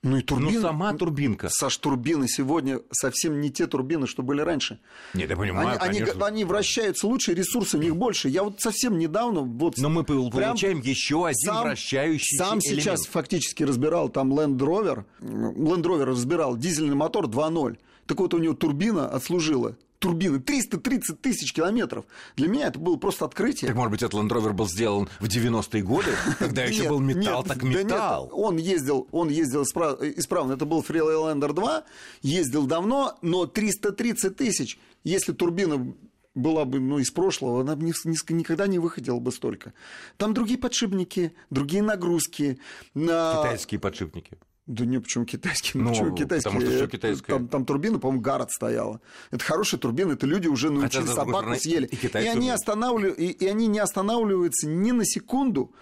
Ну 0.05 0.17
и 0.17 0.23
турбины. 0.23 0.53
Ну, 0.53 0.61
сама 0.63 0.93
турбинка. 0.93 1.49
Саш, 1.51 1.77
турбины 1.79 2.29
сегодня 2.29 2.81
совсем 2.93 3.41
не 3.41 3.51
те 3.51 3.67
турбины, 3.67 4.07
что 4.07 4.23
были 4.23 4.41
раньше. 4.43 4.79
Нет, 5.13 5.29
я 5.29 5.37
понимаю, 5.37 5.71
они, 5.71 5.79
они, 5.81 5.99
конечно. 6.01 6.27
они 6.27 6.45
вращаются 6.45 7.09
лучше, 7.09 7.35
ресурсы 7.35 7.79
у 7.79 7.81
них 7.81 7.97
больше. 7.97 8.29
Я 8.29 8.45
вот 8.45 8.61
совсем 8.61 8.97
недавно... 8.97 9.41
Вот 9.41 9.77
Но 9.77 9.89
мы 9.89 10.05
получаем 10.05 10.81
еще 10.81 11.27
один 11.27 11.35
сам- 11.53 11.63
вращающийся 11.65 12.45
Сам 12.45 12.59
элемент. 12.61 12.83
сейчас 12.83 13.07
фактически 13.07 13.65
разбирал 13.65 14.09
там 14.09 14.33
Land 14.33 14.59
Rover. 14.59 15.05
Land 15.21 15.83
Rover 15.83 16.05
разбирал 16.05 16.57
дизельный 16.57 16.95
мотор 16.95 17.27
2.0. 17.27 17.79
Так 18.07 18.21
вот 18.21 18.35
у 18.35 18.39
него 18.39 18.55
турбина 18.55 19.09
отслужила. 19.09 19.77
Турбины 19.99 20.39
330 20.39 21.21
тысяч 21.21 21.53
километров. 21.53 22.05
Для 22.37 22.49
меня 22.49 22.69
это 22.69 22.79
было 22.79 22.97
просто 22.97 23.25
открытие. 23.25 23.69
Так, 23.69 23.77
может 23.77 23.91
быть, 23.91 24.03
этот 24.03 24.15
Land 24.21 24.29
Rover 24.29 24.53
был 24.53 24.69
сделан 24.69 25.09
в 25.19 25.25
90-е 25.25 25.83
годы, 25.83 26.11
когда 26.39 26.65
еще 26.65 26.89
был 26.89 27.01
металл, 27.01 27.43
так 27.43 27.63
металл. 27.63 28.31
он 28.33 28.57
ездил, 28.59 29.09
он 29.11 29.29
ездил 29.29 29.63
испра- 29.63 29.99
исправно. 30.17 30.53
Это 30.53 30.67
был 30.67 30.83
Freelander 30.83 31.53
2, 31.53 31.85
ездил 32.23 32.67
давно, 32.67 33.19
но 33.23 33.47
330 33.47 34.37
тысяч. 34.37 34.79
Если 35.05 35.33
турбина 35.33 35.95
была 36.35 36.65
бы 36.65 36.79
ну, 36.79 36.99
из 36.99 37.11
прошлого, 37.11 37.63
она 37.63 37.75
бы 37.75 37.85
ни- 37.85 38.09
ни- 38.09 38.33
никогда 38.33 38.67
не 38.67 38.79
выходила 38.79 39.19
бы 39.19 39.33
столько. 39.33 39.73
Там 40.17 40.35
другие 40.35 40.59
подшипники, 40.59 41.33
другие 41.51 41.83
нагрузки. 41.83 42.59
На... 42.95 43.43
Китайские 43.43 43.81
подшипники. 43.81 44.39
Да 44.69 44.85
не, 44.85 44.99
почему 45.01 45.25
китайские? 45.25 45.83
Ну, 45.83 45.89
почему 45.91 46.15
китайские? 46.15 46.53
потому 46.53 46.61
что 46.61 46.71
всё 46.71 46.85
Это- 46.85 46.93
китайское. 46.97 47.37
Там, 47.37 47.49
там 47.49 47.65
турбина, 47.65 47.99
по-моему, 47.99 48.21
Гаррет 48.23 48.51
стояла. 48.51 49.01
Это 49.31 49.43
хорошая 49.43 49.81
турбина, 49.81 50.13
это 50.13 50.27
люди 50.27 50.47
уже 50.47 50.71
научили 50.71 51.01
другой 51.05 51.15
собаку 51.17 51.39
стороны, 51.39 51.57
съели. 51.59 51.87
и 51.87 51.97
И, 52.07 52.17
они 52.17 52.39
умеют. 52.41 52.55
останавливают, 52.57 53.19
и, 53.19 53.31
и 53.31 53.47
они 53.47 53.67
не 53.67 53.79
останавливаются 53.81 54.69
ни 54.69 54.91
на 54.93 55.05
секунду 55.07 55.73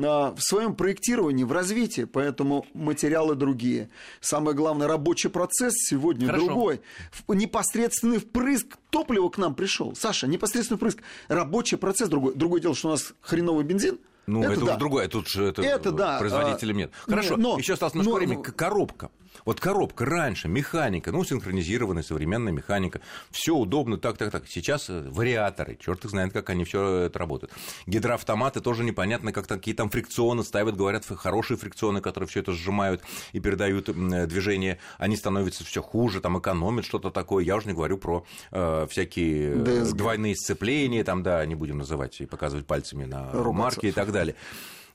а, 0.00 0.32
в 0.36 0.40
своем 0.40 0.76
проектировании, 0.76 1.42
в 1.42 1.50
развитии, 1.50 2.04
поэтому 2.04 2.64
материалы 2.74 3.34
другие. 3.34 3.90
Самое 4.20 4.56
главное, 4.56 4.86
рабочий 4.86 5.30
процесс 5.30 5.74
сегодня 5.76 6.26
Хорошо. 6.26 6.46
другой. 6.46 6.80
Непосредственный 7.26 8.18
впрыск 8.18 8.76
топлива 8.90 9.28
к 9.30 9.38
нам 9.38 9.54
пришел. 9.54 9.94
Саша, 9.96 10.26
непосредственный 10.28 10.76
впрыск. 10.78 11.02
Рабочий 11.28 11.76
процесс 11.76 12.08
другой. 12.08 12.34
Другое 12.34 12.60
дело, 12.60 12.74
что 12.74 12.88
у 12.88 12.90
нас 12.92 13.14
хреновый 13.20 13.64
бензин. 13.64 13.98
Ну, 14.28 14.42
это, 14.42 14.60
да. 14.60 14.66
уже 14.66 14.76
другое, 14.76 15.08
тут 15.08 15.26
же 15.26 15.44
это, 15.46 15.62
Это 15.62 15.90
да, 15.90 16.18
производителем 16.18 16.76
а, 16.76 16.78
нет. 16.78 16.92
Хорошо, 17.06 17.36
но- 17.38 17.58
еще 17.58 17.72
осталось 17.72 17.94
времени. 17.94 18.42
К- 18.42 18.54
Коробка. 18.54 19.10
Вот 19.44 19.60
коробка 19.60 20.04
раньше, 20.04 20.48
механика, 20.48 21.12
ну, 21.12 21.24
синхронизированная 21.24 22.02
современная 22.02 22.52
механика, 22.52 23.00
все 23.30 23.54
удобно, 23.54 23.98
так, 23.98 24.16
так, 24.18 24.30
так. 24.30 24.48
Сейчас 24.48 24.88
э, 24.88 25.08
вариаторы, 25.10 25.76
черт 25.80 26.04
их 26.04 26.10
знает, 26.10 26.32
как 26.32 26.50
они 26.50 26.64
все 26.64 27.04
это 27.06 27.18
работают. 27.18 27.52
Гидроавтоматы 27.86 28.60
тоже 28.60 28.84
непонятно, 28.84 29.32
как 29.32 29.46
какие 29.46 29.74
там 29.74 29.90
фрикционы 29.90 30.44
ставят, 30.44 30.76
говорят, 30.76 31.04
хорошие 31.06 31.56
фрикционы, 31.56 32.00
которые 32.00 32.28
все 32.28 32.40
это 32.40 32.52
сжимают 32.52 33.02
и 33.32 33.40
передают 33.40 33.88
э, 33.88 34.26
движение, 34.26 34.78
они 34.98 35.16
становятся 35.16 35.64
все 35.64 35.82
хуже, 35.82 36.20
там 36.20 36.38
экономят 36.38 36.84
что-то 36.84 37.10
такое. 37.10 37.44
Я 37.44 37.56
уже 37.56 37.68
не 37.68 37.74
говорю 37.74 37.98
про 37.98 38.24
э, 38.50 38.86
всякие 38.90 39.54
DSG. 39.54 39.94
двойные 39.94 40.36
сцепления, 40.36 41.04
там, 41.04 41.22
да, 41.22 41.44
не 41.46 41.54
будем 41.54 41.78
называть 41.78 42.20
и 42.20 42.26
показывать 42.26 42.66
пальцами 42.66 43.04
на 43.04 43.30
Рубаться. 43.32 43.52
марки 43.52 43.86
и 43.86 43.92
так 43.92 44.12
далее. 44.12 44.34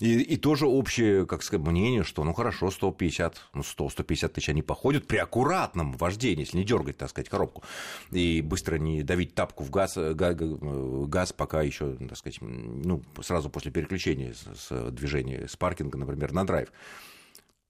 И, 0.03 0.19
и 0.19 0.35
тоже 0.35 0.67
общее, 0.67 1.25
как 1.25 1.43
сказать, 1.43 1.65
мнение, 1.65 2.03
что 2.03 2.25
ну 2.25 2.33
хорошо, 2.33 2.69
150, 2.69 3.41
ну 3.53 3.61
100-150 3.61 4.27
тысяч 4.27 4.49
они 4.49 4.61
походят 4.61 5.07
при 5.07 5.15
аккуратном 5.15 5.93
вождении, 5.93 6.41
если 6.41 6.57
не 6.57 6.65
дергать, 6.65 6.97
так 6.97 7.09
сказать, 7.09 7.29
коробку, 7.29 7.63
и 8.11 8.41
быстро 8.41 8.75
не 8.75 9.01
давить 9.01 9.33
тапку 9.33 9.63
в 9.63 9.69
газ, 9.69 9.93
э, 9.95 10.13
газ 10.13 11.31
пока 11.31 11.61
еще, 11.61 11.95
так 11.95 12.17
сказать, 12.17 12.39
ну, 12.41 13.01
сразу 13.21 13.49
после 13.49 13.71
переключения 13.71 14.33
с 14.33 14.91
движения 14.91 15.47
с 15.47 15.55
паркинга, 15.55 15.97
например, 15.97 16.33
на 16.33 16.45
драйв. 16.45 16.67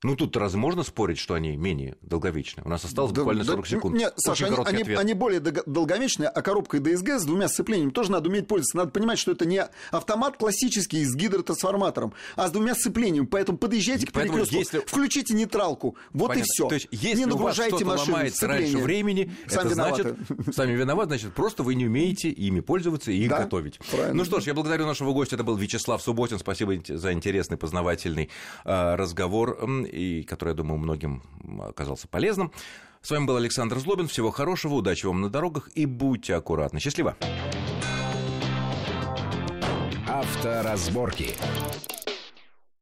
Ну, 0.03 0.15
тут 0.15 0.35
разве 0.35 0.59
можно 0.59 0.83
спорить, 0.83 1.17
что 1.17 1.33
они 1.33 1.55
менее 1.55 1.95
долговечны? 2.01 2.63
У 2.65 2.69
нас 2.69 2.83
осталось 2.83 3.11
да, 3.11 3.21
буквально 3.21 3.43
40 3.43 3.61
да, 3.61 3.69
секунд. 3.69 3.95
Нет, 3.95 4.13
Саша, 4.17 4.47
они, 4.47 4.83
они, 4.83 4.93
они 4.93 5.13
более 5.13 5.39
долговечные, 5.39 6.29
а 6.29 6.41
коробкой 6.41 6.81
DSG 6.81 7.19
с 7.19 7.25
двумя 7.25 7.47
сцеплениями 7.47 7.91
тоже 7.91 8.11
надо 8.11 8.29
уметь 8.29 8.47
пользоваться. 8.47 8.77
Надо 8.77 8.91
понимать, 8.91 9.17
что 9.17 9.31
это 9.31 9.45
не 9.45 9.65
автомат 9.91 10.37
классический 10.37 11.03
с 11.05 11.15
гидротрансформатором, 11.15 12.13
а 12.35 12.47
с 12.47 12.51
двумя 12.51 12.75
сцеплениями. 12.75 13.25
Поэтому 13.25 13.57
подъезжайте 13.57 14.05
к 14.05 14.11
перекрестку, 14.11 14.55
если... 14.55 14.79
включите 14.79 15.33
нейтралку. 15.33 15.95
Вот 16.11 16.29
Понятно. 16.29 16.41
и 16.41 16.51
все. 16.51 16.67
То 16.67 16.75
есть, 16.75 16.87
если 16.91 17.19
не 17.19 17.25
нагружайте 17.25 17.83
у 17.83 17.87
вас 17.87 17.99
машину 17.99 18.17
ломается 18.17 18.47
раньше 18.47 18.77
времени, 18.79 19.31
сами 19.47 19.65
это 19.65 19.69
виноваты. 19.69 20.03
значит, 20.03 20.55
сами 20.55 20.71
виноваты, 20.73 21.07
значит, 21.07 21.33
просто 21.33 21.63
вы 21.63 21.75
не 21.75 21.85
умеете 21.85 22.29
ими 22.29 22.59
пользоваться 22.59 23.11
и 23.11 23.17
их 23.23 23.29
да? 23.29 23.43
готовить. 23.43 23.79
Правильно. 23.89 24.13
Ну 24.13 24.25
что 24.25 24.41
ж, 24.41 24.47
я 24.47 24.53
благодарю 24.53 24.85
нашего 24.85 25.13
гостя. 25.13 25.35
Это 25.35 25.43
был 25.43 25.55
Вячеслав 25.55 26.01
Субботин. 26.01 26.39
Спасибо 26.39 26.73
за 26.85 27.13
интересный, 27.13 27.57
познавательный 27.57 28.29
а, 28.65 28.97
разговор, 28.97 29.57
и 29.93 30.23
который, 30.23 30.49
я 30.49 30.55
думаю, 30.55 30.79
многим 30.79 31.21
оказался 31.61 32.07
полезным. 32.07 32.51
С 33.01 33.11
вами 33.11 33.25
был 33.25 33.35
Александр 33.35 33.79
Злобин. 33.79 34.07
Всего 34.07 34.31
хорошего, 34.31 34.75
удачи 34.75 35.05
вам 35.05 35.21
на 35.21 35.29
дорогах 35.29 35.69
и 35.75 35.85
будьте 35.85 36.35
аккуратны. 36.35 36.79
Счастливо! 36.79 37.15
Авторазборки. 40.07 41.35